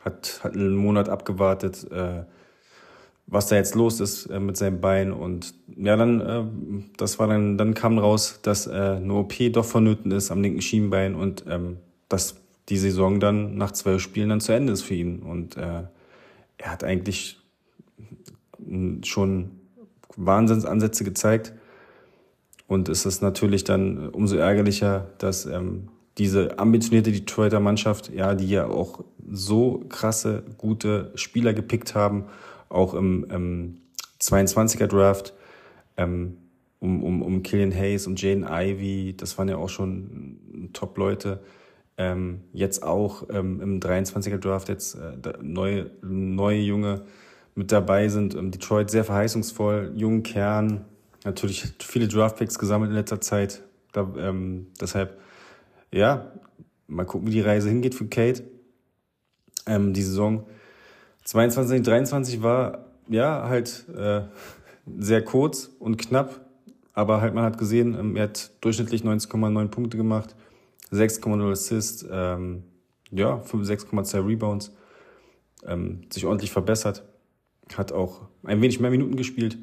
hat, 0.00 0.40
hat 0.44 0.54
einen 0.54 0.76
Monat 0.76 1.08
abgewartet, 1.08 1.90
äh, 1.90 2.24
was 3.26 3.46
da 3.46 3.56
jetzt 3.56 3.74
los 3.74 4.00
ist 4.00 4.26
äh, 4.26 4.40
mit 4.40 4.58
seinem 4.58 4.82
Bein. 4.82 5.10
Und 5.10 5.54
ja, 5.74 5.96
dann, 5.96 6.20
äh, 6.20 6.44
das 6.98 7.18
war 7.18 7.28
dann, 7.28 7.56
dann 7.56 7.72
kam 7.72 7.98
raus, 7.98 8.40
dass 8.42 8.66
äh, 8.66 8.72
eine 8.72 9.14
OP 9.14 9.32
doch 9.52 9.64
vonnöten 9.64 10.10
ist 10.10 10.30
am 10.30 10.42
linken 10.42 10.60
Schienbein 10.60 11.14
und 11.14 11.44
ähm, 11.48 11.78
dass 12.10 12.36
die 12.68 12.76
Saison 12.76 13.20
dann 13.20 13.56
nach 13.56 13.70
zwölf 13.70 14.02
Spielen 14.02 14.28
dann 14.28 14.42
zu 14.42 14.52
Ende 14.52 14.74
ist 14.74 14.82
für 14.82 14.94
ihn. 14.94 15.20
Und 15.20 15.56
äh, 15.56 15.84
er 16.58 16.72
hat 16.72 16.84
eigentlich 16.84 17.40
schon 19.04 19.50
Wahnsinnsansätze 20.16 21.04
gezeigt. 21.04 21.54
Und 22.66 22.88
es 22.88 23.06
ist 23.06 23.22
natürlich 23.22 23.64
dann 23.64 24.10
umso 24.10 24.36
ärgerlicher, 24.36 25.08
dass 25.18 25.46
ähm, 25.46 25.88
diese 26.18 26.58
ambitionierte 26.58 27.12
Detroiter 27.12 27.60
Mannschaft, 27.60 28.12
ja, 28.12 28.34
die 28.34 28.48
ja 28.48 28.66
auch 28.66 29.04
so 29.30 29.84
krasse, 29.88 30.42
gute 30.58 31.12
Spieler 31.14 31.54
gepickt 31.54 31.94
haben, 31.94 32.26
auch 32.68 32.92
im, 32.92 33.24
im 33.30 33.78
22er 34.20 34.86
Draft, 34.86 35.32
ähm, 35.96 36.36
um, 36.80 37.02
um, 37.02 37.22
um 37.22 37.42
Killian 37.42 37.74
Hayes 37.74 38.06
und 38.06 38.20
Jane 38.20 38.46
Ivy, 38.48 39.14
das 39.16 39.38
waren 39.38 39.48
ja 39.48 39.56
auch 39.56 39.68
schon 39.68 40.70
Top-Leute. 40.72 41.40
Ähm, 42.00 42.44
jetzt 42.52 42.84
auch 42.84 43.28
ähm, 43.28 43.60
im 43.60 43.80
23er 43.80 44.38
Draft 44.38 44.68
jetzt 44.68 44.94
äh, 44.94 45.32
neue, 45.42 45.90
neue 46.00 46.60
Junge 46.60 47.02
mit 47.56 47.72
dabei 47.72 48.08
sind. 48.08 48.34
Ähm, 48.34 48.52
Detroit 48.52 48.88
sehr 48.88 49.04
verheißungsvoll, 49.04 49.92
jungen 49.96 50.22
Kern, 50.22 50.84
natürlich 51.24 51.64
viele 51.80 52.06
Draftpicks 52.06 52.58
gesammelt 52.58 52.90
in 52.90 52.96
letzter 52.96 53.20
Zeit. 53.20 53.64
Da, 53.92 54.08
ähm, 54.16 54.68
deshalb 54.80 55.18
ja, 55.90 56.30
mal 56.86 57.04
gucken, 57.04 57.28
wie 57.28 57.32
die 57.32 57.40
Reise 57.40 57.68
hingeht 57.68 57.94
für 57.94 58.06
Kate. 58.06 58.44
Ähm, 59.66 59.92
die 59.92 60.02
Saison 60.02 60.46
22, 61.24 61.82
23 61.82 62.42
war 62.42 62.86
ja 63.08 63.48
halt 63.48 63.86
äh, 63.96 64.22
sehr 64.98 65.22
kurz 65.22 65.70
und 65.78 65.98
knapp, 65.98 66.40
aber 66.94 67.20
halt 67.20 67.34
man 67.34 67.44
hat 67.44 67.58
gesehen, 67.58 67.96
ähm, 67.98 68.16
er 68.16 68.24
hat 68.24 68.50
durchschnittlich 68.60 69.02
19,9 69.02 69.68
Punkte 69.68 69.96
gemacht, 69.96 70.34
6,0 70.92 71.50
Assists, 71.50 72.06
ähm, 72.10 72.64
ja, 73.10 73.42
6,2 73.42 74.26
Rebounds, 74.26 74.72
ähm, 75.66 76.02
sich 76.10 76.26
ordentlich 76.26 76.50
verbessert, 76.50 77.04
hat 77.74 77.92
auch 77.92 78.28
ein 78.44 78.60
wenig 78.60 78.80
mehr 78.80 78.90
Minuten 78.90 79.16
gespielt. 79.16 79.58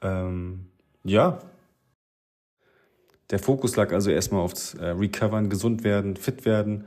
Ähm, 0.00 0.66
ja, 1.04 1.40
der 3.30 3.38
Fokus 3.38 3.76
lag 3.76 3.92
also 3.92 4.10
erstmal 4.10 4.40
aufs 4.40 4.74
äh, 4.74 4.86
Recovern, 4.86 5.50
gesund 5.50 5.84
werden, 5.84 6.16
fit 6.16 6.44
werden 6.44 6.84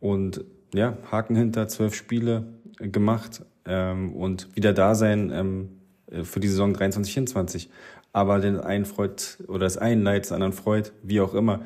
und 0.00 0.44
ja, 0.74 0.96
Haken 1.10 1.36
hinter, 1.36 1.68
zwölf 1.68 1.94
Spiele 1.94 2.44
gemacht 2.78 3.44
ähm, 3.64 4.14
und 4.14 4.54
wieder 4.56 4.72
da 4.72 4.94
sein 4.94 5.30
ähm, 5.32 5.68
äh, 6.10 6.24
für 6.24 6.40
die 6.40 6.48
Saison 6.48 6.72
23, 6.74 7.12
24. 7.14 7.70
Aber 8.12 8.40
den 8.40 8.58
einen 8.58 8.84
freut 8.84 9.38
oder 9.46 9.60
das 9.60 9.78
einen 9.78 10.02
Leid, 10.02 10.24
das 10.24 10.32
anderen 10.32 10.52
freut, 10.52 10.92
wie 11.02 11.20
auch 11.20 11.34
immer. 11.34 11.60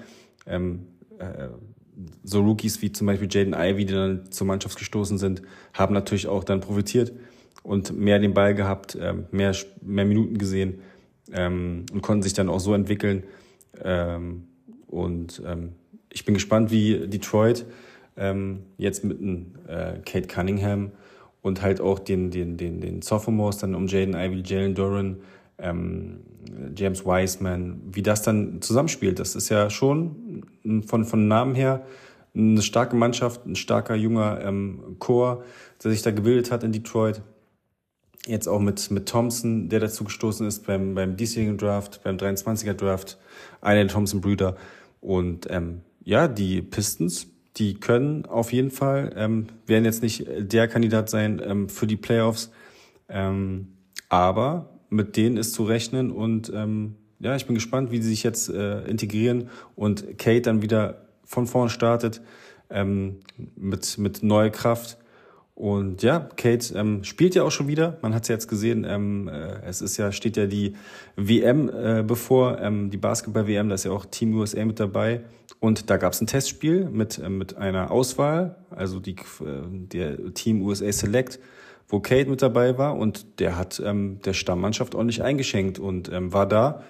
Ähm, 0.46 0.86
äh, 1.20 1.48
so 2.22 2.40
Rookies 2.40 2.82
wie 2.82 2.92
zum 2.92 3.06
Beispiel 3.06 3.28
Jaden 3.30 3.54
Ivey, 3.54 3.84
die 3.84 3.94
dann 3.94 4.30
zur 4.30 4.46
Mannschaft 4.46 4.78
gestoßen 4.78 5.18
sind, 5.18 5.42
haben 5.74 5.94
natürlich 5.94 6.28
auch 6.28 6.44
dann 6.44 6.60
profitiert 6.60 7.12
und 7.62 7.96
mehr 7.96 8.18
den 8.18 8.34
Ball 8.34 8.54
gehabt, 8.54 8.96
ähm, 9.00 9.26
mehr, 9.30 9.54
mehr 9.82 10.04
Minuten 10.04 10.38
gesehen 10.38 10.80
ähm, 11.32 11.86
und 11.92 12.02
konnten 12.02 12.22
sich 12.22 12.32
dann 12.32 12.48
auch 12.48 12.60
so 12.60 12.74
entwickeln. 12.74 13.24
Ähm, 13.82 14.44
und 14.86 15.42
ähm, 15.46 15.72
ich 16.12 16.24
bin 16.24 16.34
gespannt, 16.34 16.70
wie 16.70 17.06
Detroit 17.06 17.66
ähm, 18.16 18.64
jetzt 18.78 19.04
mit 19.04 19.20
äh, 19.20 20.00
Kate 20.04 20.26
Cunningham 20.26 20.92
und 21.42 21.62
halt 21.62 21.80
auch 21.80 21.98
den, 21.98 22.30
den, 22.30 22.56
den, 22.56 22.80
den 22.80 23.02
Sophomores 23.02 23.58
dann 23.58 23.74
um 23.74 23.86
Jaden 23.86 24.14
Ivey, 24.14 24.42
Jalen 24.44 24.74
Duran, 24.74 25.18
ähm, 25.58 26.20
James 26.74 27.04
Wiseman, 27.04 27.80
wie 27.92 28.02
das 28.02 28.22
dann 28.22 28.60
zusammenspielt. 28.62 29.18
Das 29.18 29.34
ist 29.34 29.48
ja 29.50 29.70
schon 29.70 30.44
von, 30.86 31.04
von 31.04 31.28
Namen 31.28 31.54
her 31.54 31.84
eine 32.34 32.62
starke 32.62 32.96
Mannschaft, 32.96 33.46
ein 33.46 33.56
starker 33.56 33.94
junger 33.94 34.40
ähm, 34.42 34.96
Chor, 34.98 35.44
der 35.82 35.90
sich 35.90 36.02
da 36.02 36.10
gebildet 36.10 36.50
hat 36.50 36.62
in 36.62 36.72
Detroit. 36.72 37.22
Jetzt 38.26 38.48
auch 38.48 38.60
mit, 38.60 38.90
mit 38.90 39.08
Thompson, 39.08 39.68
der 39.68 39.80
dazu 39.80 40.04
gestoßen 40.04 40.46
ist 40.46 40.66
beim, 40.66 40.94
beim 40.94 41.16
diesjährigen 41.16 41.56
Draft, 41.56 42.02
beim 42.04 42.16
23er 42.16 42.74
Draft, 42.74 43.18
einer 43.60 43.80
der 43.82 43.88
Thompson-Brüder. 43.88 44.56
Und 45.00 45.46
ähm, 45.50 45.80
ja, 46.04 46.28
die 46.28 46.60
Pistons, 46.60 47.28
die 47.56 47.74
können 47.74 48.26
auf 48.26 48.52
jeden 48.52 48.70
Fall, 48.70 49.12
ähm, 49.16 49.46
werden 49.66 49.84
jetzt 49.84 50.02
nicht 50.02 50.26
der 50.38 50.68
Kandidat 50.68 51.08
sein 51.08 51.40
ähm, 51.44 51.68
für 51.68 51.86
die 51.86 51.96
Playoffs, 51.96 52.52
ähm, 53.08 53.68
aber 54.08 54.78
mit 54.90 55.16
denen 55.16 55.36
ist 55.36 55.54
zu 55.54 55.64
rechnen 55.64 56.10
und 56.10 56.52
ähm, 56.54 56.96
ja, 57.20 57.36
ich 57.36 57.46
bin 57.46 57.54
gespannt, 57.54 57.90
wie 57.90 58.00
sie 58.02 58.08
sich 58.08 58.22
jetzt 58.22 58.48
äh, 58.48 58.82
integrieren 58.82 59.50
und 59.76 60.18
Kate 60.18 60.42
dann 60.42 60.62
wieder 60.62 61.02
von 61.24 61.46
vorn 61.46 61.68
startet 61.68 62.20
ähm, 62.70 63.20
mit, 63.56 63.98
mit 63.98 64.22
neuer 64.22 64.50
Kraft. 64.50 64.96
Und 65.54 66.02
ja, 66.02 66.20
Kate 66.36 66.74
ähm, 66.74 67.04
spielt 67.04 67.34
ja 67.34 67.42
auch 67.42 67.50
schon 67.50 67.68
wieder. 67.68 67.98
Man 68.00 68.14
hat 68.14 68.22
es 68.22 68.28
ja 68.28 68.34
jetzt 68.34 68.48
gesehen. 68.48 68.86
Ähm, 68.88 69.28
äh, 69.28 69.60
es 69.66 69.82
ist 69.82 69.98
ja 69.98 70.10
steht 70.10 70.38
ja 70.38 70.46
die 70.46 70.74
WM 71.16 71.68
äh, 71.68 72.02
bevor, 72.02 72.58
ähm, 72.60 72.88
die 72.88 72.96
Basketball-WM. 72.96 73.68
Da 73.68 73.74
ist 73.74 73.84
ja 73.84 73.90
auch 73.90 74.06
Team 74.06 74.34
USA 74.34 74.64
mit 74.64 74.80
dabei. 74.80 75.20
Und 75.58 75.90
da 75.90 75.98
gab 75.98 76.14
es 76.14 76.22
ein 76.22 76.26
Testspiel 76.26 76.86
mit 76.86 77.18
äh, 77.18 77.28
mit 77.28 77.58
einer 77.58 77.90
Auswahl, 77.90 78.56
also 78.70 79.00
die 79.00 79.16
äh, 79.16 79.16
der 79.68 80.32
Team 80.32 80.62
USA 80.62 80.90
Select, 80.90 81.38
wo 81.88 82.00
Kate 82.00 82.30
mit 82.30 82.40
dabei 82.40 82.78
war 82.78 82.96
und 82.96 83.40
der 83.40 83.58
hat 83.58 83.82
ähm, 83.84 84.20
der 84.24 84.32
Stammmannschaft 84.32 84.94
ordentlich 84.94 85.22
eingeschenkt 85.22 85.78
und 85.78 86.10
ähm, 86.10 86.32
war 86.32 86.46
da 86.46 86.82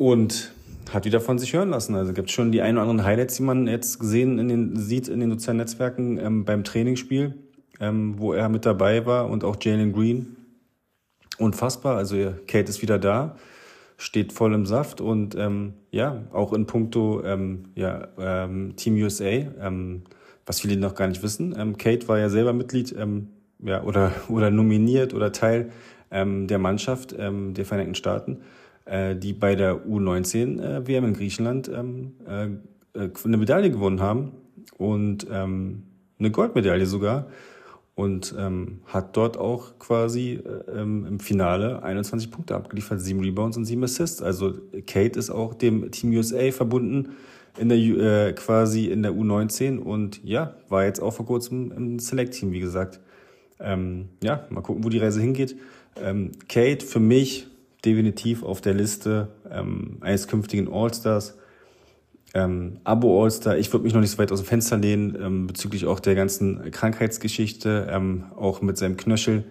und 0.00 0.52
hat 0.94 1.04
wieder 1.04 1.20
von 1.20 1.38
sich 1.38 1.52
hören 1.52 1.68
lassen. 1.68 1.94
Also 1.94 2.14
gibt 2.14 2.30
schon 2.30 2.52
die 2.52 2.62
ein 2.62 2.78
oder 2.78 2.88
anderen 2.88 3.04
Highlights, 3.04 3.36
die 3.36 3.42
man 3.42 3.66
jetzt 3.66 4.00
gesehen 4.00 4.38
in 4.38 4.48
den, 4.48 4.76
sieht 4.76 5.08
in 5.08 5.20
den 5.20 5.30
sozialen 5.30 5.58
Netzwerken 5.58 6.18
ähm, 6.18 6.46
beim 6.46 6.64
Trainingsspiel, 6.64 7.34
ähm, 7.80 8.14
wo 8.16 8.32
er 8.32 8.48
mit 8.48 8.64
dabei 8.64 9.04
war 9.04 9.28
und 9.28 9.44
auch 9.44 9.58
Jalen 9.60 9.92
Green. 9.92 10.36
Unfassbar. 11.36 11.98
Also 11.98 12.16
Kate 12.46 12.70
ist 12.70 12.80
wieder 12.80 12.98
da, 12.98 13.36
steht 13.98 14.32
voll 14.32 14.54
im 14.54 14.64
Saft 14.64 15.02
und 15.02 15.34
ähm, 15.34 15.74
ja, 15.90 16.22
auch 16.32 16.54
in 16.54 16.64
puncto 16.64 17.22
ähm, 17.22 17.64
ja, 17.74 18.08
ähm, 18.18 18.76
Team 18.76 18.94
USA, 18.94 19.26
ähm, 19.26 20.04
was 20.46 20.62
viele 20.62 20.78
noch 20.78 20.94
gar 20.94 21.08
nicht 21.08 21.22
wissen. 21.22 21.76
Kate 21.76 22.08
war 22.08 22.18
ja 22.18 22.30
selber 22.30 22.54
Mitglied 22.54 22.96
ja, 23.62 23.82
oder, 23.82 24.12
oder 24.30 24.50
nominiert 24.50 25.12
oder 25.12 25.30
Teil 25.30 25.70
der 26.10 26.58
Mannschaft 26.58 27.12
der 27.16 27.64
Vereinigten 27.64 27.94
Staaten 27.94 28.38
äh, 28.90 29.14
die 29.14 29.32
bei 29.32 29.54
der 29.54 29.86
U19 29.86 30.60
äh, 30.60 30.86
WM 30.86 31.04
in 31.04 31.14
Griechenland 31.14 31.70
ähm, 31.72 32.12
äh, 32.28 32.46
äh, 32.98 33.10
eine 33.24 33.36
Medaille 33.36 33.70
gewonnen 33.70 34.00
haben 34.00 34.32
und 34.78 35.26
ähm, 35.30 35.84
eine 36.18 36.30
Goldmedaille 36.30 36.86
sogar 36.86 37.28
und 37.94 38.34
ähm, 38.36 38.80
hat 38.86 39.16
dort 39.16 39.36
auch 39.36 39.78
quasi 39.78 40.40
äh, 40.42 40.80
ähm, 40.80 41.06
im 41.06 41.20
Finale 41.20 41.82
21 41.82 42.30
Punkte 42.30 42.56
abgeliefert, 42.56 43.00
sieben 43.00 43.20
Rebounds 43.20 43.56
und 43.56 43.64
sieben 43.64 43.84
Assists. 43.84 44.22
Also 44.22 44.54
Kate 44.86 45.18
ist 45.18 45.30
auch 45.30 45.54
dem 45.54 45.90
Team 45.92 46.10
USA 46.12 46.50
verbunden 46.50 47.10
in 47.58 47.68
der 47.68 47.78
äh, 47.78 48.32
quasi 48.32 48.86
in 48.86 49.02
der 49.02 49.12
U19 49.12 49.78
und 49.78 50.20
ja, 50.24 50.54
war 50.68 50.84
jetzt 50.84 51.00
auch 51.00 51.12
vor 51.12 51.26
kurzem 51.26 51.72
im 51.72 51.98
Select-Team, 51.98 52.52
wie 52.52 52.60
gesagt. 52.60 53.00
Ähm, 53.60 54.08
ja, 54.22 54.46
mal 54.50 54.62
gucken, 54.62 54.82
wo 54.82 54.88
die 54.88 54.98
Reise 54.98 55.20
hingeht. 55.20 55.56
Ähm, 56.02 56.32
Kate 56.48 56.84
für 56.84 57.00
mich 57.00 57.49
definitiv 57.84 58.42
auf 58.42 58.60
der 58.60 58.74
Liste 58.74 59.28
ähm, 59.50 59.98
eines 60.00 60.28
künftigen 60.28 60.72
All-Stars. 60.72 61.36
Ähm, 62.32 62.78
Abo 62.84 63.22
All-Star, 63.22 63.58
ich 63.58 63.72
würde 63.72 63.84
mich 63.84 63.94
noch 63.94 64.00
nicht 64.00 64.10
so 64.10 64.18
weit 64.18 64.30
aus 64.30 64.40
dem 64.40 64.46
Fenster 64.46 64.76
lehnen, 64.76 65.16
ähm, 65.20 65.46
bezüglich 65.46 65.86
auch 65.86 66.00
der 66.00 66.14
ganzen 66.14 66.70
Krankheitsgeschichte, 66.70 67.88
ähm, 67.90 68.26
auch 68.36 68.62
mit 68.62 68.78
seinem 68.78 68.96
Knöchel. 68.96 69.44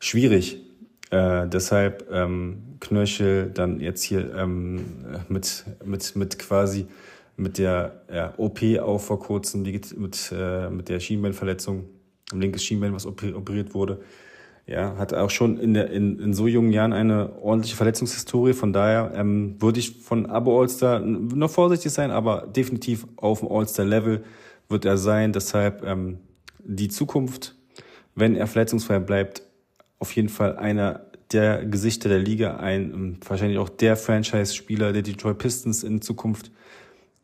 Schwierig. 0.00 0.62
Äh, 1.10 1.48
deshalb 1.48 2.08
ähm, 2.10 2.76
Knöchel 2.80 3.50
dann 3.50 3.80
jetzt 3.80 4.02
hier 4.02 4.34
ähm, 4.34 4.84
mit, 5.28 5.64
mit, 5.84 6.16
mit 6.16 6.38
quasi 6.38 6.86
mit 7.38 7.56
der 7.56 8.02
ja, 8.12 8.34
OP 8.36 8.60
auch 8.80 8.98
vor 8.98 9.20
kurzem, 9.20 9.62
mit, 9.62 10.32
äh, 10.32 10.68
mit 10.70 10.88
der 10.88 11.00
Schienbeinverletzung, 11.00 11.84
linkes 12.32 12.64
Schienbein, 12.64 12.92
was 12.92 13.06
operiert 13.06 13.74
wurde. 13.74 14.00
Ja, 14.68 14.98
hat 14.98 15.14
auch 15.14 15.30
schon 15.30 15.58
in, 15.58 15.72
der, 15.72 15.90
in, 15.90 16.18
in 16.18 16.34
so 16.34 16.46
jungen 16.46 16.72
Jahren 16.72 16.92
eine 16.92 17.40
ordentliche 17.40 17.74
Verletzungshistorie. 17.74 18.52
Von 18.52 18.74
daher 18.74 19.12
ähm, 19.14 19.56
würde 19.60 19.80
ich 19.80 20.02
von 20.02 20.26
Abo 20.26 20.60
All-Star 20.60 21.00
noch 21.00 21.50
vorsichtig 21.50 21.90
sein, 21.90 22.10
aber 22.10 22.46
definitiv 22.46 23.06
auf 23.16 23.40
dem 23.40 23.50
All-Star-Level 23.50 24.24
wird 24.68 24.84
er 24.84 24.98
sein. 24.98 25.32
Deshalb 25.32 25.82
ähm, 25.86 26.18
die 26.62 26.88
Zukunft, 26.88 27.56
wenn 28.14 28.36
er 28.36 28.46
verletzungsfrei 28.46 28.98
bleibt, 28.98 29.42
auf 30.00 30.14
jeden 30.14 30.28
Fall 30.28 30.58
einer 30.58 31.06
der 31.32 31.64
Gesichter 31.64 32.10
der 32.10 32.18
Liga, 32.18 32.58
ein 32.58 32.92
ähm, 32.92 33.16
wahrscheinlich 33.26 33.56
auch 33.56 33.70
der 33.70 33.96
Franchise-Spieler 33.96 34.92
der 34.92 35.00
Detroit 35.00 35.38
Pistons 35.38 35.82
in 35.82 36.02
Zukunft. 36.02 36.50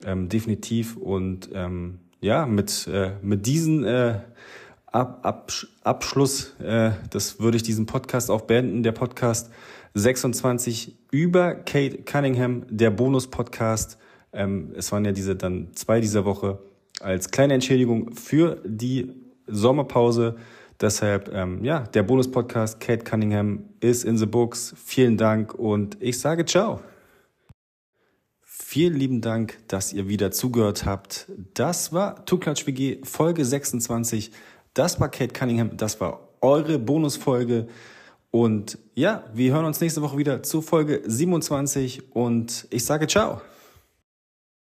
Ähm, 0.02 0.30
definitiv. 0.30 0.96
Und 0.96 1.50
ähm, 1.52 1.98
ja, 2.22 2.46
mit, 2.46 2.88
äh, 2.90 3.11
mit 3.20 3.44
diesen 3.44 3.85
äh, 3.85 4.20
Ab, 4.94 5.18
Ab, 5.22 5.50
Abschluss, 5.83 6.54
äh, 6.61 6.92
das 7.11 7.40
würde 7.40 7.57
ich 7.57 7.64
diesen 7.64 7.85
Podcast 7.85 8.30
auch 8.30 8.42
beenden. 8.42 8.85
Der 8.85 8.92
Podcast 8.92 9.50
26 9.94 10.94
über 11.11 11.57
Kate 11.57 12.04
Cunningham, 12.04 12.64
der 12.70 12.92
Bonus-Podcast. 12.92 13.98
Ähm, 14.33 14.72
es 14.76 14.92
waren 14.92 15.04
ja 15.04 15.11
diese 15.11 15.35
dann 15.35 15.74
zwei 15.74 16.00
dieser 16.00 16.24
Woche 16.24 16.61
als 17.00 17.33
kleine 17.33 17.54
Entschädigung 17.54 18.14
für 18.14 18.62
die 18.64 19.11
Sommerpause. 19.48 20.37
Deshalb, 20.80 21.28
ähm, 21.35 21.64
ja, 21.64 21.80
der 21.80 22.04
Bonus-Podcast 22.04 22.78
Kate 22.78 23.02
Cunningham 23.02 23.64
ist 23.80 24.04
in 24.04 24.16
the 24.16 24.26
books. 24.26 24.76
Vielen 24.76 25.16
Dank 25.16 25.54
und 25.54 26.00
ich 26.00 26.20
sage 26.20 26.44
ciao. 26.44 26.78
Vielen 28.42 28.94
lieben 28.94 29.20
Dank, 29.20 29.59
dass 29.66 29.92
ihr 29.92 30.09
wieder 30.09 30.30
zugehört 30.30 30.87
habt. 30.87 31.26
Das 31.54 31.92
war 31.92 32.24
Tuklatsch 32.26 32.66
WG 32.68 32.98
Folge 33.02 33.44
26. 33.44 34.30
Das 34.75 35.01
war 35.01 35.09
Kate 35.09 35.33
Cunningham, 35.33 35.77
das 35.77 36.01
war 36.01 36.21
eure 36.41 36.79
Bonusfolge. 36.79 37.69
Und 38.33 38.77
ja, 38.95 39.23
wir 39.33 39.53
hören 39.53 39.65
uns 39.65 39.81
nächste 39.81 40.03
Woche 40.03 40.19
wieder 40.19 40.43
zu 40.43 40.61
Folge 40.61 41.01
27 41.07 42.15
und 42.15 42.67
ich 42.71 42.85
sage 42.85 43.07
ciao. 43.07 43.41